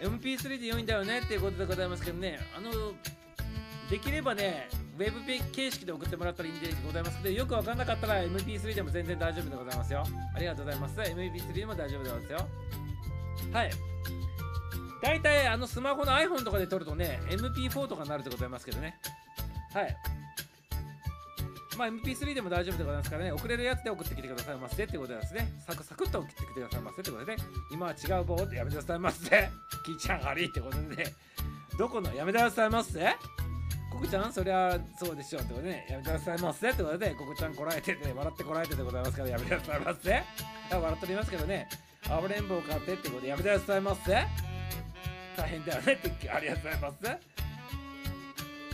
[0.00, 2.38] MP3 で良いんだよねっていうことでございますけどね。
[2.56, 2.70] あの
[3.90, 4.68] できればね
[5.02, 5.20] ウェブ
[5.52, 10.04] 形式で送ってもらったらいいんでございますけどよくわかんなかったら MP3 でも全然大丈夫でございますよ。
[10.34, 11.00] ありがとうございます。
[11.00, 12.48] MP3 でも大丈夫でございますよ。
[13.52, 13.70] はい。
[15.02, 18.94] 大体あのスマホの iPhone とかで撮るとね MP4 とかになるでございますけどね。
[19.74, 19.96] はい。
[21.76, 25.48] まあ MP3 でも大丈夫でございますからね、送れるやつで送ってきてくださいませってことですね。
[25.66, 27.42] サクサクっと送ってきてくださいませってことでね、
[27.72, 29.50] 今は違う棒ってやめてくださいませ。
[29.86, 31.14] キーちゃん悪いってことでね、
[31.78, 33.16] どこのやめてくださいませ？
[34.02, 40.16] ココちゃんそりゃそうでしょうってことでね、やめてくださいませってことで、ココちゃんこらえてて、笑ってこらえてでございますから、やめてくださいませ。
[40.16, 40.22] あ
[40.76, 41.68] 笑っておりますけどね、
[42.08, 44.26] 暴れん坊買ってってことで、やめてくださいませ。
[45.36, 46.96] 大変だよねって、ありがとうございます。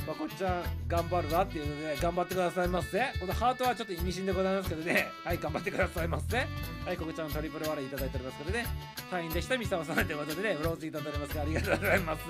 [0.06, 2.98] まこっちゃん頑張るわっていうので、頑張ってくださいませ。
[3.20, 5.08] このハートはちょっと意味深でございますけどね。
[5.24, 6.38] はい、頑張ってくださいませ。
[6.38, 6.44] は
[6.90, 8.64] い、ここちゃんトリプル笑いいただいておりますけどね。
[9.10, 12.22] サインでした、ミサオさんということでね、ブローズいただいておりますから、ありがとうございます。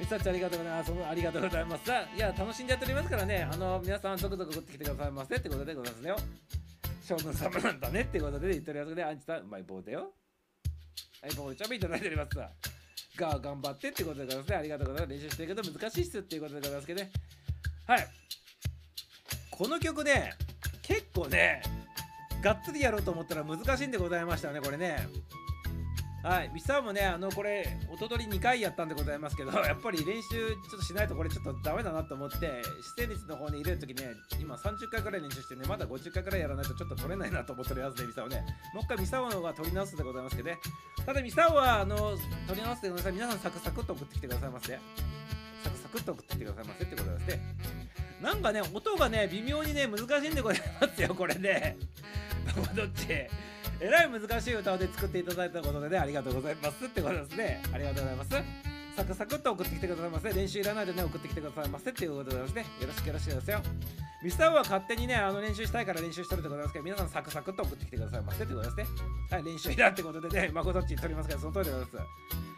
[0.00, 0.86] ミサちゃんありがとうございます。
[0.88, 1.84] そのありがとうございます。
[1.84, 6.16] さいや、楽しんでやっておりますからね、あの、皆さん、続々送ってきてくださいませってことでございますよ。
[7.06, 10.12] 将軍様なんだねってことで言っておりますので、アンチさん、うまい棒だよ。
[11.20, 12.38] はい、ボールちゃんもいただいております。
[13.16, 14.56] が頑張ってってことでございますね。
[14.56, 15.12] ありがとうございます。
[15.12, 17.10] 練習してるけど難しいっすっていうことでございますけどね。
[17.86, 18.08] はい。
[19.50, 20.32] この曲ね、
[20.82, 21.62] 結構ね、
[22.42, 25.06] がっつりやろうと思ったら難しいんでございましたね、これね。
[26.22, 32.62] はい、ミスターもね、あのこれ、おととり2回やったんでございますけど、 やっぱり練習ちょっとしないと、これちょっとダメだなと思って、姿
[32.96, 38.44] 勢率の方に入れるときね、今30回くらい練習してね、まだ50回くらいやらないとちょっと取れないなと思ってるやつで、ミスターをね、
[38.74, 40.58] もう一回ミスターの方が取り直すでございますけどね、
[41.06, 41.96] ただミスターは、あの、
[42.46, 44.78] 取り直すでござい皆さんサクサクっと送ってきてくださいませ。
[45.64, 47.56] サクサクっと送ってきてくださいませってことですね。
[48.20, 51.78] なんかね、音がね、微妙にね、難しいんでございますよ、これね。
[52.74, 53.06] どっち？
[53.80, 57.62] えらい難しい歌をで作っていただいたことでね、ありがとうございますってことですね。
[57.72, 58.30] ありがとうございます。
[58.96, 60.32] サクサクっと送ってきてくださいませ。
[60.32, 62.66] 練習いらないでね、送ってきてくださいませっていうことでございますね。
[62.80, 63.62] よろしくよろしくですよ。
[64.22, 68.86] ミスターは勝手にね、あの練習したいから練習してるってことですけど、皆さんサクサクっと送ってきてくださいませってことですね。
[69.30, 72.49] はい、練習いらってことでね、まことっちに取りますから、その通りでございます。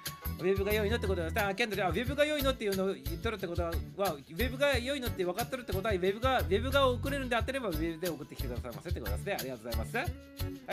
[0.43, 1.55] ウェブが良いのってことですね。
[1.55, 9.37] ケンドル、あ、ウェブが良いのっていうのを言っとるってことは、ウェブが良いのって分かっとるってことは、ウェブが、ウェブが送れるんであってれば、ウェブで送ってきてくださいませってことですね。
[9.39, 9.97] ありがとうございます。
[9.97, 10.03] は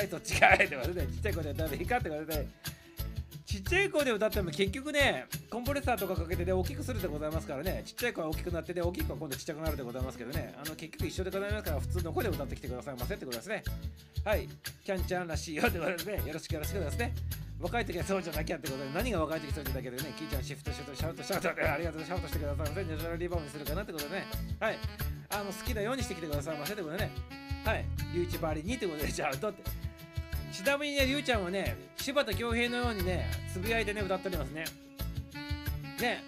[0.03, 2.47] い、そっちかいってことで、ちっちゃい声で歌っていいかってことで、
[3.50, 13.64] ちっちゃい声で歌っても結局ね、コンプレッサーとかかけてで大きくするでございますからね、ちっちゃい声は大きくなってで、大きい声は今度ちっちゃくなるでございますけどね、あの結局一緒でございますから、普通の声で歌ってきてくださいませってことですね。
[14.24, 14.47] はい、
[14.86, 16.22] キャンちゃんらしいよってことですね。
[16.28, 17.16] よろしくよろしくですね。
[17.60, 20.14] 若い時はそうじゃなきゃってことで何が若い時そうじゃなきゃでね。
[20.16, 24.28] キーちゃんシフトシフトシャウトシャウトでありがとうシャウトしてくださいませナチュラルリバウンドするかなってことでね。
[24.60, 24.78] はい。
[25.32, 27.12] あの好きなようにしてきてくださいませってことでね。
[27.66, 27.86] はい。
[28.14, 29.89] リュウチバリにってことでシャウトって。
[30.52, 34.66] ちなみにねリュウちゃんはね柴田恭平のようにねつぶやいてね歌っておりますね。
[36.00, 36.24] ね。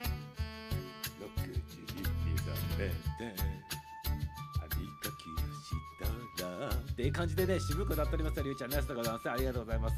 [1.20, 2.94] 6時に目覚めて
[4.60, 4.86] 歯磨
[5.18, 6.46] きをした。
[6.46, 8.78] らっていう感じでね渋く歌っておりますよリュウちゃんね。
[8.78, 9.96] ありがとうございますありがとうございます。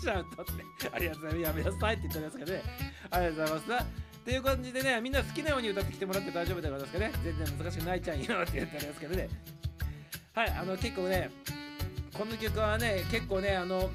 [0.00, 0.52] シャウトって
[0.92, 1.48] ありがとうございます。
[1.48, 2.62] やめなさいって言っておりますけどね。
[3.10, 3.84] ありがとうございます。
[4.20, 7.12] っていう感じでねみんな好きなように歌ってきてもらって大丈夫でございますかね。
[7.24, 9.28] 全然難しくないちゃんよって言っておりますけどね。
[10.34, 11.30] はいあの結構ね
[12.16, 13.90] この曲はね結構ねあの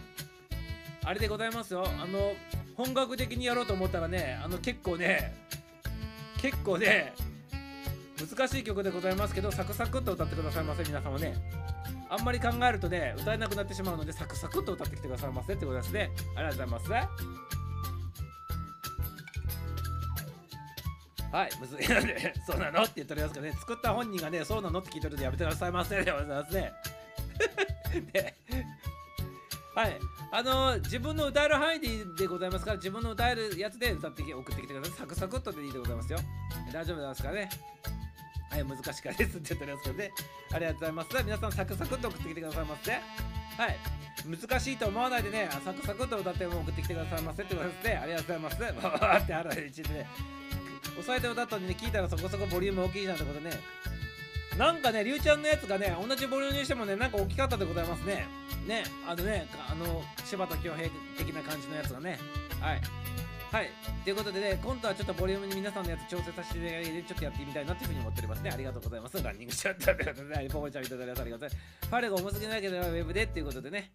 [1.03, 1.85] あれでございますよ。
[1.85, 2.33] あの
[2.75, 5.35] 本格的にやろうと思ったらねあの結構ね
[6.41, 7.13] 結構ね
[8.17, 11.35] 難しい曲でございますけどサクサクっと歌ってくださいませ皆様ね。
[12.09, 16.11] あんまり考えるとね歌えなくなってしまうのでサクサクっと歌ってきてくださいませってことですね。
[16.35, 16.91] ありがとうございます。
[21.31, 22.83] はい、むずいので、そうなの？
[22.83, 24.79] って言っておりますけどね、作った本人がね、そうなの？
[24.79, 26.01] って聞いてるのでやめてくださいませ。
[26.01, 26.71] でございますね。
[28.01, 28.35] で
[29.75, 29.99] はい、
[30.31, 34.93] あの自分の歌える範囲ででございますから、自分の歌えるやつで歌って送ってきてください。
[34.99, 36.19] サクサクっとでいいでございますよ。
[36.71, 37.49] 大丈夫ですかね。
[38.49, 40.11] はい、難しかですって言っておりますけどね。
[40.53, 41.23] ありがとうございます。
[41.25, 42.91] 皆さん、サクサクっと送ってきてくださいませ。
[42.93, 43.77] はい。
[44.25, 47.95] 難しいと思わないでね、サクサクっと歌っても送ってきてくださいませってことですね。
[47.97, 48.61] ありがとうございます。
[48.61, 50.07] わーってある一でね。
[50.97, 53.51] 押さえて歌ったのにね、聞いたらそこそこボリューム大きいじゃんってことね。
[54.57, 58.25] なんかね、りゅうちゃんのやつがね、同じボリュームにしてもね、なんか大きかったでございますね。
[58.65, 62.17] ね、あのね、あの、柴田恭平的な感じのやつがね。
[62.61, 62.81] はい。
[63.51, 63.69] はい。
[64.05, 68.49] ということでね、今度はちょっとボリュームに皆さんのやつ調整させていただいて、ちょっとやってみたいなっていうふうに思っておりますね。
[68.49, 69.21] ありがとうございます。
[69.21, 71.87] ランニングしちゃったということで、ポコちゃんいただきありがとうございます。
[71.87, 73.91] ファレが重すぎないければウェブでっていうことでね、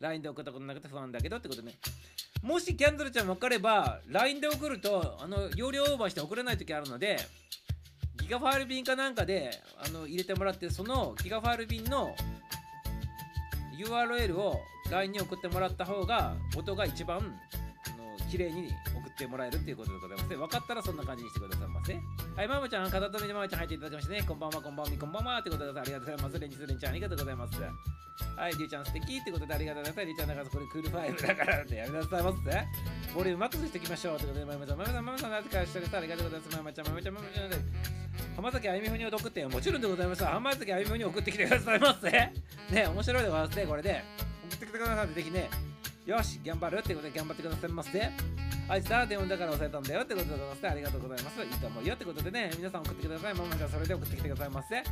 [0.00, 1.72] LINE で送ったことなくて不安だけどってことね。
[2.42, 7.18] もしキャンドルちゃん分かれば、LINE で送ると、あの、容量オーバーして送れない時あるので、
[8.20, 9.50] ギガファイル便かなんかで
[9.84, 12.14] あの入れてもらって、そのギガファイル便の
[13.78, 14.60] URL を
[14.90, 17.40] LINE に送ってもらった方が、音が一番、
[18.32, 20.36] 綺麗に送ってもらえるっていうことでございますね。
[20.36, 21.92] 分かったらそんな感じにしてくださいませ。
[21.92, 26.38] はい、ママちゃん、片富でママちゃん入っていただきましてね、こんばんは、こんばんは、こんばんはってことでありがとうございます。
[26.38, 27.60] レンジスレンちゃん、ありがとうございます。
[27.60, 30.06] はい、りゅうちゃん素敵ってことでありがとうございます。
[30.06, 32.38] りゅうちゃんだからこれクールファイブだからってやめなさいませ。
[33.12, 36.56] ボリュームマックスしていきましょうってことで、ママちゃん、ママさん、ママさん、なぜかしてくれたありがとうございます。
[36.56, 37.50] ママちゃん、ママちゃん、ママちゃん。
[38.36, 40.24] 浜崎あゆみふに送ってもちろんでございます。
[40.24, 42.10] 浜崎あゆみふに送ってきてくださいませ。
[42.10, 42.32] ね、
[42.86, 44.02] 面白いでございますね、これで。
[44.48, 45.50] 送ってきてくださいってぜひね。
[46.12, 48.10] よし、頑張るってことで頑張ってくださいませ。
[48.68, 50.68] あいつさ、電話だから押さえたんだよってことでございます。
[50.68, 51.40] ありがとうございます。
[51.40, 53.34] いいと思うよってことでね、皆さん送ってください。
[53.34, 54.82] ママちゃん、それで送ってきてくださいませ。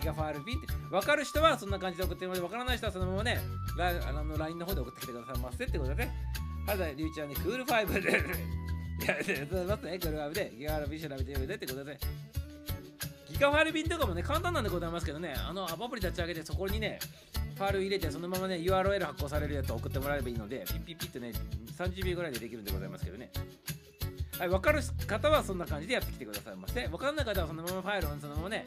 [0.00, 0.66] ギガファイルピンって。
[0.88, 3.40] 分かる人はそんな感じで送ってもらって、分からない人はそのままね、
[3.80, 6.14] あの LINE の方で送ってきてくださいませってことでね。
[6.68, 8.10] はい、りゅうちゃんにクールファイブで、
[9.02, 9.16] いや、
[9.50, 9.98] ございますね。
[9.98, 11.98] クールファイブで、ギガファイルピン調べてみるってことで。
[13.28, 17.00] ギガファイル便とかもね、簡単なんでございますけどね、あの、アプリ立ち上げて、そこにね、
[17.62, 21.32] ファイル入れて、そのままね、URL 発行されるやつを送ってもらえばいいので、ピッピッピッとね、
[21.78, 23.30] 30秒ぐらいでできるんでございますけどね。
[24.36, 26.88] はい、分かる方はそんな感じでやってきてくださいませ。
[26.88, 28.66] 分からない方はそのままファイルをそのままね、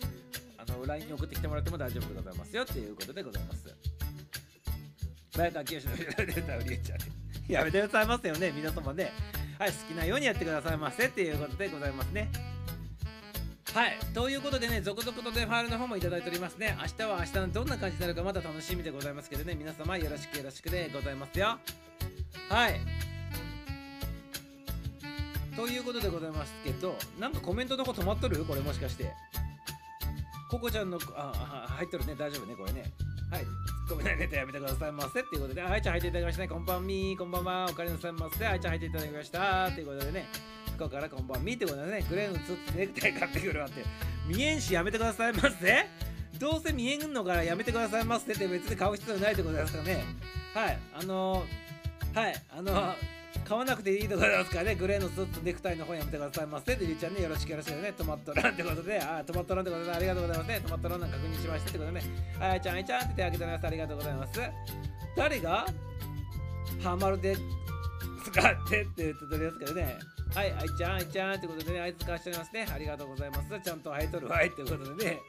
[0.58, 3.76] あの、LINE に送ってきてもらっても大丈夫でございますよっていうことでございます。
[5.38, 7.00] 前川清の歌うりえちゃん。
[7.50, 9.12] やめてくださいませよね、皆様ね。
[9.60, 12.55] はい、好きなようにやってくださいませっていうことでございますね。
[13.76, 13.98] はい。
[14.14, 16.78] ということでね、続々とね、ファイルの方もいただいておりますね。
[16.80, 21.58] 明日は明日のどんな感じになるかまだ楽しみでございますけどね、皆様よろしくよろしくでございますよ。
[22.48, 22.80] はい。
[25.58, 28.46] ということでございますけどなんかコメントの方止まっとる？
[28.46, 29.12] これもしかして。
[30.50, 32.16] ココちゃんのああ入っとるね。
[32.18, 32.94] 大丈夫ねこれね。
[33.30, 33.46] はい。
[33.90, 35.20] ごめんなネタやめてくださいませ。
[35.20, 35.62] っていうことで。
[35.62, 36.48] あいちゃん入っていただきましたね。
[36.48, 37.18] こんばんみー。
[37.18, 37.68] こんばんは。
[37.70, 38.48] おかえりなさいませ。
[38.48, 39.68] あいちゃん入っていただきました。
[39.68, 40.30] っていうことでね。
[40.76, 43.84] 福岡からこんばんみってことでねグレーのツーツネクタイ買ってくるわって
[44.28, 45.88] 見えんしやめてくださいませ
[46.38, 50.04] どうせ見えんのからやめてくださいませって別に買う必要ないってことですかね
[50.54, 52.94] はいあのー、はいあのー
[53.44, 56.76] 買わなくていいところですからね、グレーのスーツネクタイの方やめてくださいませ。
[56.76, 60.62] で、りゅうちゃんね、よろしくよろしくね、トマトランってことで、あ、トマトランってことで、ありがとうございますね。
[60.62, 62.04] トマトランなんか確認しましたってことでね、
[62.40, 63.68] あいちゃん、あいちゃんって手挙げてます。
[63.68, 64.40] ありがとうございます。
[65.16, 65.66] 誰が
[66.82, 67.38] ハマるで
[68.24, 69.96] 使ってって言ってるやつけどね、
[70.34, 72.68] はい、あいちゃん、あいちゃんってことでね、あいつ使しておりますね。
[72.74, 73.60] ありがとうございます。
[73.62, 75.20] ちゃんと生えとるわいってことでね。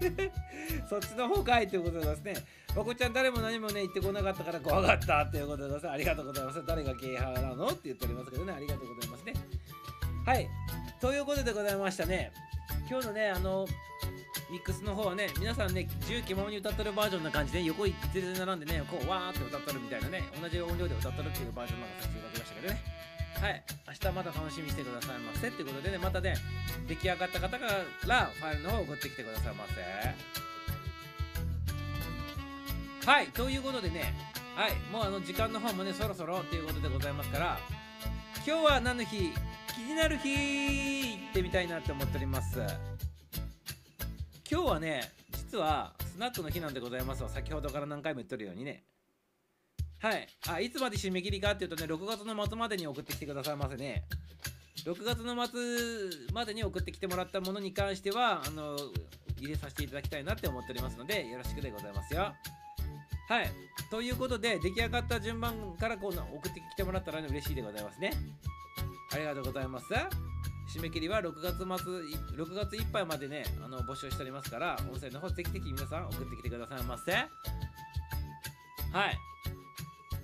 [0.88, 2.34] そっちの方かいっていうことでですね、
[2.74, 5.90] まこちゃん誰も何もね言ってこなかったから怖かったっていうことでございます。
[5.90, 6.64] ありがとうございます。
[6.66, 9.34] 誰がゲイ派なのって言っておりますけどね、ありがとうございますね。
[10.26, 10.48] はい。
[11.00, 12.32] ということでございましたね。
[12.88, 13.66] 今日のね、あの、
[14.50, 22.99] ミックスの方はね、皆さんね、自由気ままに歌ってるバージョンな感じで、横一列で並んでね、こう、わーって歌ってるみたいなね、同じ音量で歌ってるっていうバージョンなんかさせていただきましたけどね。
[23.38, 26.36] はい、明日また楽しみにしてくださいませってことでね、またね、
[26.88, 27.66] 出来上がった方か
[28.06, 29.74] らファイルの方を送ってきてくださいませ。
[33.10, 34.14] はい、ということでね、
[34.54, 37.58] はい、もうあの時間の方もね、そろそろっていうことでございますから、
[38.46, 39.32] 今日は何の日
[39.74, 42.58] 気になる日行ってみたいなって思っております。
[44.50, 47.28] 今日はね、実はスナックの日なんでございますわ。
[47.28, 48.84] 先ほどから何回も言ってるようにね。
[50.00, 50.28] はい。
[50.48, 54.04] あ、いつまで締め切りかっていうとね、6月の末までに送ってきてくださいませね。
[54.84, 58.76] 6月の末までに送ってきてもらったものに関しては、あの、
[59.38, 62.34] 入れさせていただきたいなって思っておりますので、よろしくでございますよ。
[63.28, 63.50] はい。
[63.90, 68.12] ということで、出来上がった順番からこう送ってきてもらったら、ね、嬉しいでございますね。
[69.12, 69.86] ありがとうございます。
[70.74, 77.12] 締め切りは6月末、6月いっぱいまでね、あの募集しておりますから、音声の方、ぜひぜひ皆さん送ってきてくださいませ。
[77.12, 77.26] は
[79.10, 79.29] い。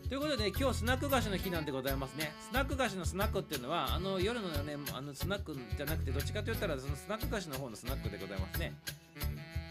[0.09, 2.32] ということで、今日スナック菓子の日なんでございますね。
[2.38, 8.72] スナック菓子のスナックっていうのは、あの夜のね、あのスナックじゃなくて、どっちかと言ったら、そのスナック菓子の方のスナックでございますね。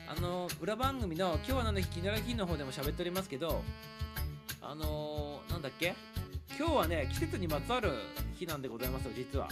[0.08, 3.64] あの裏番組の「今日は何の日気になる日」の方でも喋っておりますけど
[4.62, 5.96] あのー、なんだっけ？
[6.60, 7.92] 今日はね季節にまつわる
[8.38, 9.50] 日なんでございますよ実は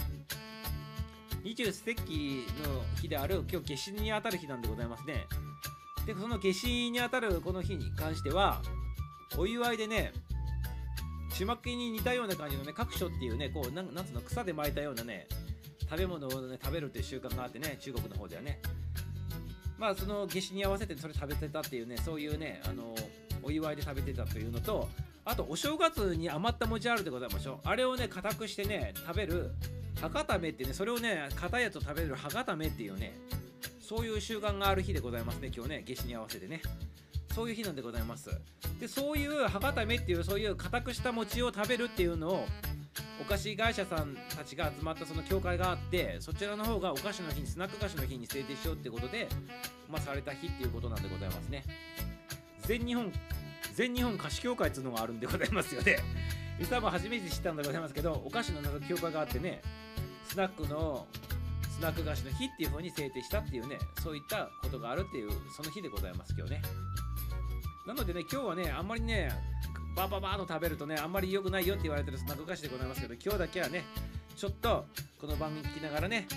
[1.44, 5.26] 二十四節気の日である今日夏至にあたる日なんでございますね
[6.06, 8.62] でその夏至にあたるこの日に関しては
[9.36, 10.14] お祝いでね
[11.34, 15.28] ちまきに似たような感じのね各所っていうねこうなんなんつうの草で巻いたようなね
[15.90, 18.60] 食べ物をね食べるっていう習慣があってね中国の方ではね。
[19.78, 22.96] まあその夏至に合わせてそれ食べてたっていうねそういうねあの
[23.42, 24.88] お祝いで食べてたというのと
[25.26, 27.68] あとお正月に余った餅あるでございましょう。
[27.68, 29.52] あれをね固くしてね食べる
[30.00, 33.14] 博多めってねそれをね硬いやつを食べる博多めっていうね
[33.82, 36.62] そういう習慣がある日でございますね今日ね夏至に合わせてね。
[37.34, 38.30] そういう日なんでございます。
[38.80, 42.46] でそういう博多めっていうそういう固くした餅を食べるっていうのを
[43.22, 49.28] お菓子会社さんたちが集まったその協会があってそちらの方がお菓子の日にスナック菓子の日に制定しようってことで
[49.90, 51.64] まあされた日っていうことなんでございますね。
[52.62, 53.12] 全日本
[53.74, 55.98] 全日本菓子協会っていうのがあるんでございますよね。
[56.60, 59.62] 実はも初めて知ったんでございますけどお菓子の協会があってね
[60.26, 61.08] スナックの
[61.70, 66.62] スナック菓子の日っていう風に制定したっていうねそういったことがあるっていうその日でございます今日ね。
[67.86, 69.30] なのでね今日はねあんまりね
[69.96, 73.84] バーバーバーの食べるとねあんまり良くないよって言われてるスナック菓子でございますけど今日だけはね
[74.36, 74.86] ちょっと
[75.20, 76.28] この番組聞きながらね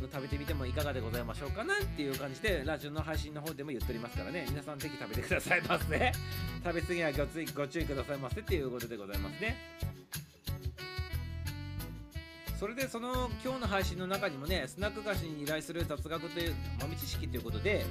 [0.00, 6.12] 食べてみてもいかがでございましょうかなっていう感じでラジオの配信の方でも言っておりますからね皆さんぜひ食べてくださいませ。
[6.64, 9.56] 食べ過ぎはご注意ご注意くださいませっていうことでございますね。
[12.58, 17.84] それでその今日の配信の中にもねスナック菓子に依頼する雑学という豆知識ということで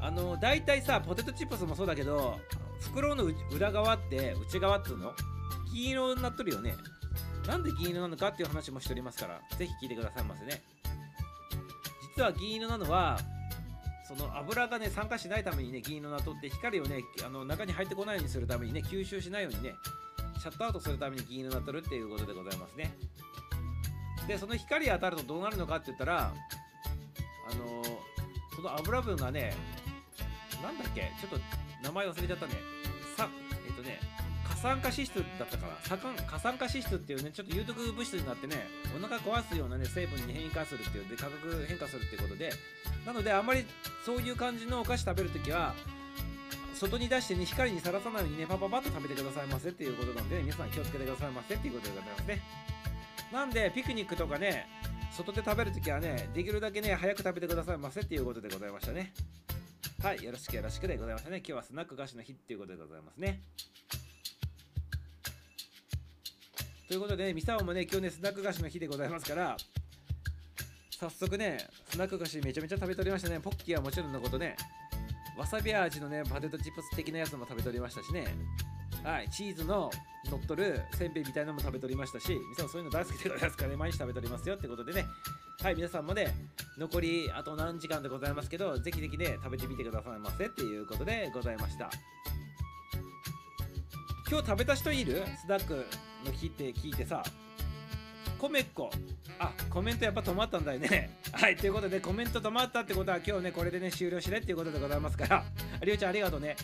[0.00, 2.38] あの大体さポテトチップスもそうだけど
[2.80, 5.12] 袋の裏側って内側っていうの？
[5.72, 6.74] 銀色になっとるよね。
[7.46, 10.62] なんで銀色なのかっていう話もしておりますからぜひ聞いてくださいませね。
[12.16, 13.18] 実は銀色なのは
[14.06, 19.74] その油がね酸化しないためにね銀色になっとって光をねあの中に入ってこないようにするためにね吸収しないようにね
[20.40, 22.92] シャットアウトするために銀色になっとるっていうことでございますね。
[24.26, 26.32] でその光当たるとどうなるのかって言ったら
[27.50, 27.82] あの
[28.54, 29.54] その油分がね
[30.62, 31.12] なんだっけ？
[31.20, 31.38] ちょっと
[31.82, 32.52] 名前忘れちゃったね。
[33.16, 33.28] さ、
[33.66, 34.00] えっ、とね、
[34.48, 35.96] 過酸化脂質だったから、
[36.26, 42.52] 過酸化脂質っていうね、ちょっと有毒物質になってね、お腹壊すようなね、成分に変化するっていうで、価格変化するっていうことで、
[43.06, 43.64] なので、あんまり
[44.04, 45.74] そういう感じのお菓子食べるときは、
[46.74, 52.40] 外に出してね光にさらさないようにねパパパッと食べてくださいませっていうことなので、ね、皆さん気をつけてくださいませっていうことでございますね。
[53.32, 54.68] なんでピクニックとかね
[55.10, 59.12] 外で食べるときはねできるだけね早く食べてくださいませっていうことでございましたね。
[60.02, 61.38] はいよろしくよろしくでございましたね。
[61.38, 63.42] 今日はスナック菓子の日っていうことでございますね。
[66.88, 69.56] ということで、ね、ミサオもね、今日ね、スナック菓子の日でございますから、
[70.98, 73.40] 早速ね、スナック菓子めちゃめちゃ食べておりましたね。
[73.40, 74.56] ポッキーはもちろんのことね、
[75.36, 78.24] わさび味のね、パテトチップス的なやつも食べておりましたしね、
[79.04, 79.90] はい、チーズの
[80.30, 85.06] 乗っとるせんべいみたいなのも食べておりましたし、ミサオそういうの大好きでございますからね、毎日食べておりますよってことでね、
[85.62, 86.34] はい、皆さんもね、
[86.76, 91.90] 残りあと何時間でございますけど、ぜひぜひね、食べてみてくださいませっていうことでございました。
[94.30, 95.24] 今日食べた人いる？
[95.40, 95.86] スナック
[96.26, 97.22] の日って聞いてさ。
[98.38, 98.88] コメッコ
[99.40, 101.18] あコメントやっぱ止まったんだよね。
[101.32, 105.44] はいということでコメント止まったってことは今日ねこれでね終了しれっていうことでございますから。
[105.82, 106.56] りおちゃんありがとうね。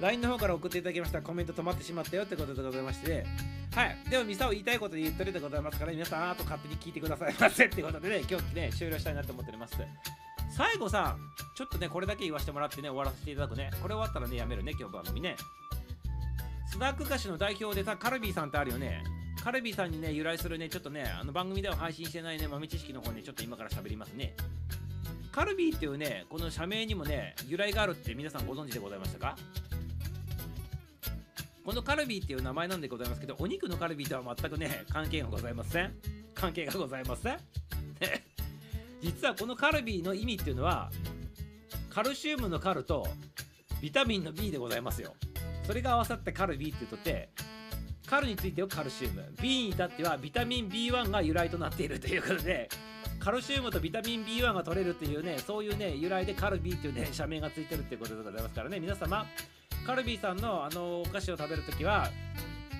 [0.00, 1.20] LINE の方から送っていただきました。
[1.22, 3.26] コメント止まってしまったよってことでございまして。
[3.74, 3.96] はい。
[4.08, 9.76] でもミサを言いたいことで言っとるでございますから皆さんあと勝手に聞いてくださいませってことでね今日ね終了したいなと思っております。
[10.56, 11.16] 最後さ
[11.56, 13.70] ちょっとねこれだけ言わせてもらってね終わらせていただくね。
[13.82, 15.36] これ終わったらねやめるね今日番組ね。
[16.70, 19.02] スナック菓子の代表でさカルビーさんってあるよね。
[19.42, 24.34] カルビーさんにね由来するねちょっとねあの番組では配信してないね豆知識の方にちょっと今から喋りますね。
[25.32, 29.36] カルビーっていうねこの社名にもね由来があるって皆さんご存知でございましたか？
[31.68, 35.92] このカルビーっていう名前なんでございますけどお肉のカルビーとは全くね関係がございません。
[36.34, 37.38] 関係がございません。
[39.02, 40.90] 実はこのカルビーの意味っていうのは
[41.90, 43.06] カルシウムのカルと
[43.82, 45.12] ビタミンの B でございますよ。
[45.66, 47.28] それが合わさってカルビーって言うとって
[48.06, 49.30] カルについてはカルシウム。
[49.38, 52.70] B に至ってはビタミン B1 が由来となっているということで
[53.20, 58.80] カルシウムとビタミン B1 が取れるっていうねそういうね由来でカルビーっていうね社名がついてるっていうことでございますからね。
[58.80, 59.26] 皆様
[59.88, 62.10] カルビーさんのあのお菓子を食べるときは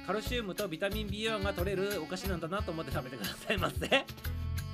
[0.06, 3.88] カルシウムとビタミン B1 が取れるお菓子なんだなと思って食べてくださいませ。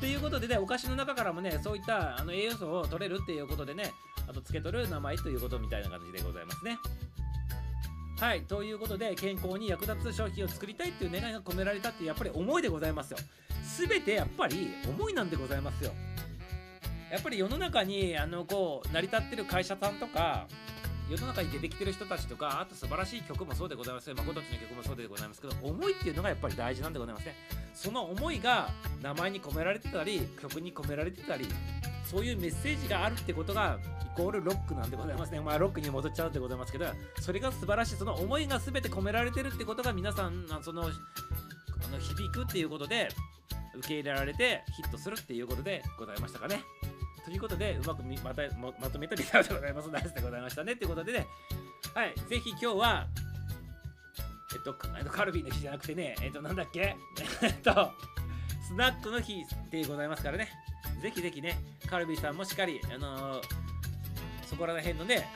[0.00, 3.92] ということでねお菓子の中からもねそういったあの栄養素を取れるっていうことでね
[4.28, 6.76] あと付け取る名前ということみたいな感じでございますね。
[8.18, 13.18] はいということで健康に役立つ商品を作りたいっていう願いが込められたってやっぱり思いでございますよ。
[13.78, 15.92] 全てやっぱり思いなんでございますよ。
[17.12, 20.48] やっぱり世の中にあのこう成り立ってる会社さんとか
[21.10, 27.34] 世の中に出てきてる人たちとかあと素晴らしい曲もそうでございますよ誠っちの曲もそうでございますけど思いっていうのがやっぱり大事なんでございますね。
[27.74, 28.70] その思いが
[29.02, 31.46] 名前に込められてたり曲に込められてたり
[32.04, 35.40] そういうメッセージがあるってことがイコールロックなんでございますね。
[35.40, 36.86] まあロックに戻っちゃうでございますけど
[37.20, 37.96] それが素晴らしい。
[37.96, 40.86] その思いが全て込められてるってことが皆さんそのあ
[41.88, 43.08] の響くっていうことで
[43.76, 46.62] 受け入れられてヒットするっていうことでございましたかね。
[47.24, 49.90] ということで、うまくまたまとめたビデオでございます。
[49.90, 50.76] ナイスでございましたね。
[50.76, 51.26] ということでね、
[51.94, 53.06] はい、ぜひ今日は、
[54.54, 56.96] えっと、カルビーの日じゃなくてね、えっと、なんだっけ？
[57.42, 57.92] えっと、
[58.66, 60.48] スナックの日でございますからね、
[61.02, 61.58] ぜひぜひね、
[61.88, 63.64] カルビーさんもしっかり、あのー
[64.46, 65.26] そこら辺のね、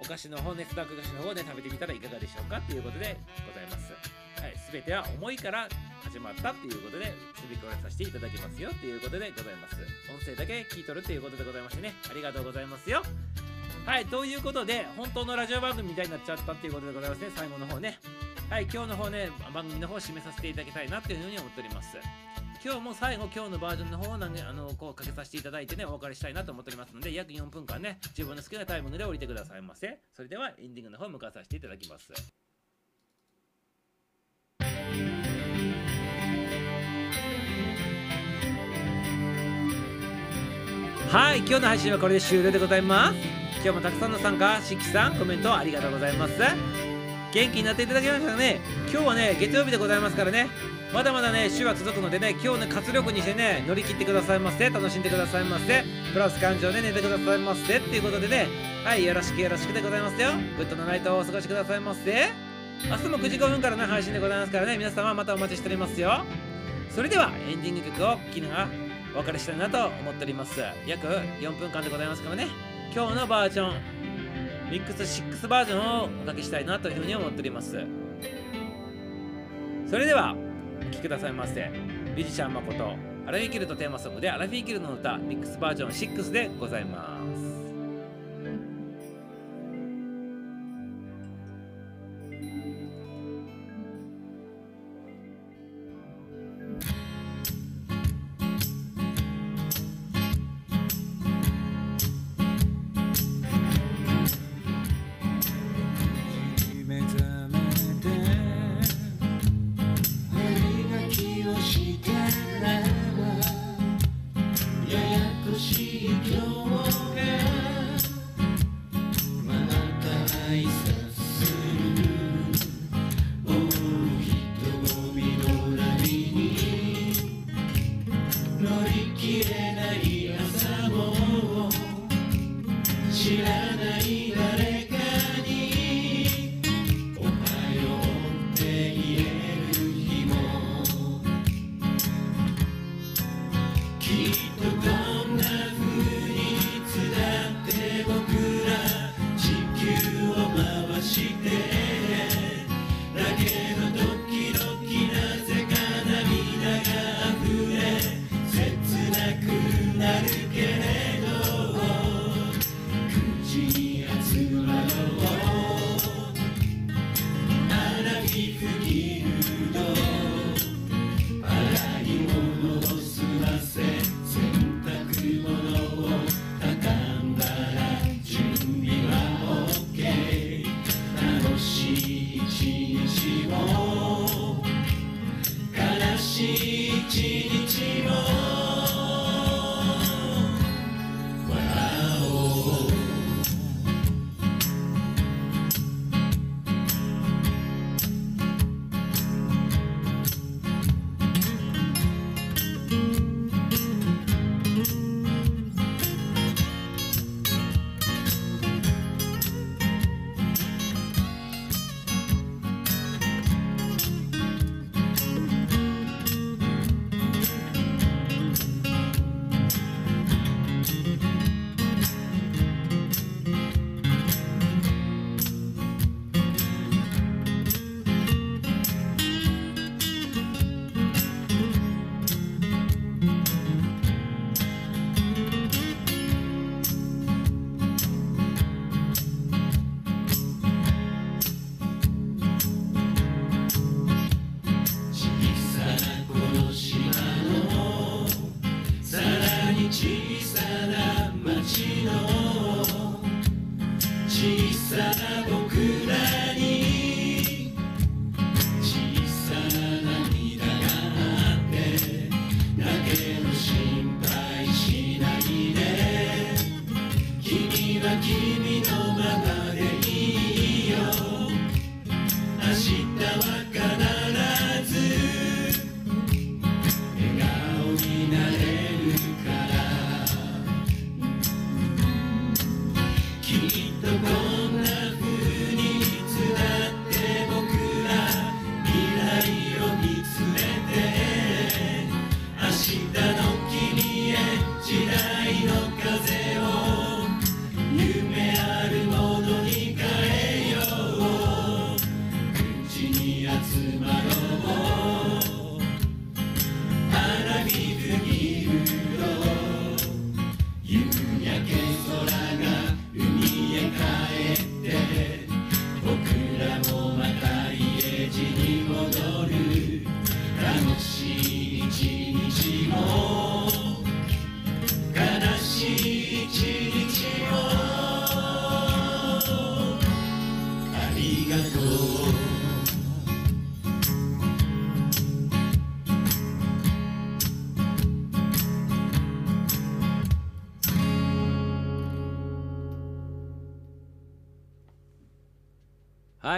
[0.00, 2.60] お菓子の方ね、スナック菓子の方で食べてみたらいかがでしょうか？
[2.62, 4.17] ということでございます。
[4.68, 5.68] はい、すべては思いから
[6.04, 9.76] 始まったっていうことで、すべてこれさせていただきますよっていうことでございます。
[10.12, 13.02] 音声だけ聞いとるっていうことでございましてね、ありがとうございますよ。
[13.86, 17.98] はい、ということで、本当のラジオ番組みたいになっちゃったっていうことでございますね、最後の方ね。
[18.50, 21.96] はい、今日の方ね、番組の方を締めさせていただきたいなっていうふうに思っております。
[22.62, 30.00] 今日も最後、今日のバージョンの方をあのこうかけさせていただいてね、お別れしたいなと思っておりますので、約4分間ね、自分の好きなタイミングで降りてくださいませ。
[30.12, 32.12] それではエンディングの方向かわさせていただきます。
[41.10, 43.16] はい、今日の配信はこれで終了でございます。
[43.54, 46.34] 今日もたくさんの参加、しきさん、コメントありがとうございます。
[47.32, 48.60] 元気になっていただきましたかね
[48.92, 50.48] 今日はね、月曜日でございますからね、
[50.92, 54.68] まだまだね、週は続くのでね、今日ね、活力にしてね、乗り切ってくださいませ。
[54.68, 55.82] 楽しんでくださいませ。
[56.12, 57.78] プラス感情で寝てくださいませ。
[57.78, 58.46] っていうことでね、
[58.84, 60.32] はい、よろしくよろしくでございますよ。
[60.58, 62.28] good な night をお過ごしくださいませ。
[62.86, 66.26] 明日も9時5分からの配信でございますからね、皆様またお待ちしておりますよ。
[66.90, 70.60] それでは、エンディング曲を聴きながら、お別れしたいなと思っております。
[70.86, 72.48] 約4分間でございますからね。
[72.94, 73.72] 今日のバージョン
[74.70, 77.78] ミックス6バージョンをおかけしたいなというふうに思っております。
[79.90, 80.34] それでは
[80.80, 81.70] お聴きくださいませ
[82.14, 82.84] ミュージシャン誠
[83.26, 87.57] アラフィーキルトテーマソングでアラフィーキルの歌ミックスバージョン6でございます。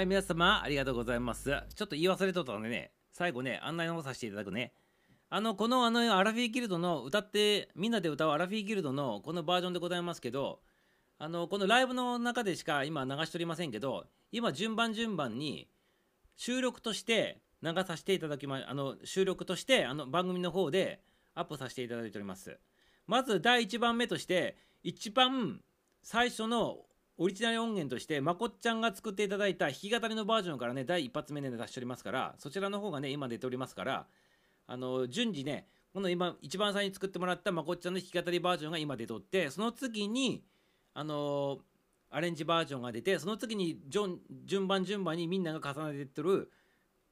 [0.00, 1.50] はい、皆様、ありがとうございます。
[1.74, 4.72] ちょっと言い忘れとったのでね、最後ね、案内の方させていただくね。
[5.28, 10.60] あの、この、あの、アラフィーギルドの歌って、みんなで歌うアラフィーギルドのこのバージョンでございますけど、
[11.18, 15.68] あの、このライブの中でしか今流しておりませんけど、今、順番順番に、
[16.38, 21.02] 収録として流させていただきま、あの、収録として、あの、番組の方で
[21.34, 22.58] アップさせていただいております。
[23.06, 25.60] まず、第1番目として、一番
[26.02, 26.86] 最初の
[27.22, 34.06] オリジナル音源としてまこっちゃんが作っていただいた弾き語りのバージョンからね第一発目で出しておりますからそちらの方がね今出ておりますから
[34.66, 40.42] あの順次ねこの今一番最初に作ってもらったまこっちゃんの弾き語りバージョンが今出とってその次に
[40.94, 41.58] あの
[42.08, 43.78] アレンジバージョンが出てその次に
[44.46, 46.50] 順番順番にみんなが重ねてってる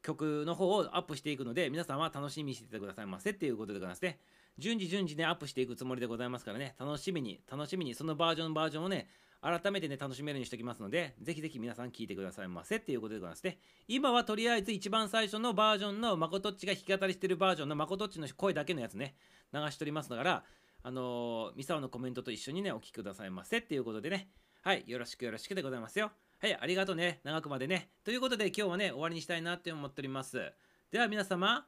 [0.02, 3.32] 曲の方をアップしていくので皆さんは楽しみにしててくださいませ。
[3.32, 4.20] っていうことでございますね。
[4.56, 6.74] 順次順次ねアップしていくつもりでございますからね。
[6.80, 9.08] 楽しみに楽しみにそのバージョンバージョンをね
[9.40, 19.14] 改めてね楽しめるようにしておきますのでぜひぜひ皆さん聞いてくださいませっていうことでございますね今はとりあえず一番最初のバージョンのまことっちが弾き語りしてるバージョンのまことっちの声だけのやつね
[19.52, 20.44] 流しておりますから
[20.82, 24.28] あのー、ミサオのコメントと一緒にね、お聞きくださいませっていうことでね、
[24.62, 26.10] はい、よろしくよろしくでございますよ。
[26.40, 27.90] はい、ありがとうね、長くまでね。
[28.04, 30.52] ということで、今日はね、終わりにしたいなって思っております。
[30.90, 31.66] では皆様、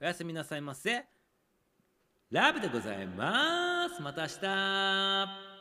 [0.00, 1.04] おやすみなさいませ。
[2.30, 4.00] ラブでございます。
[4.00, 5.55] また明日。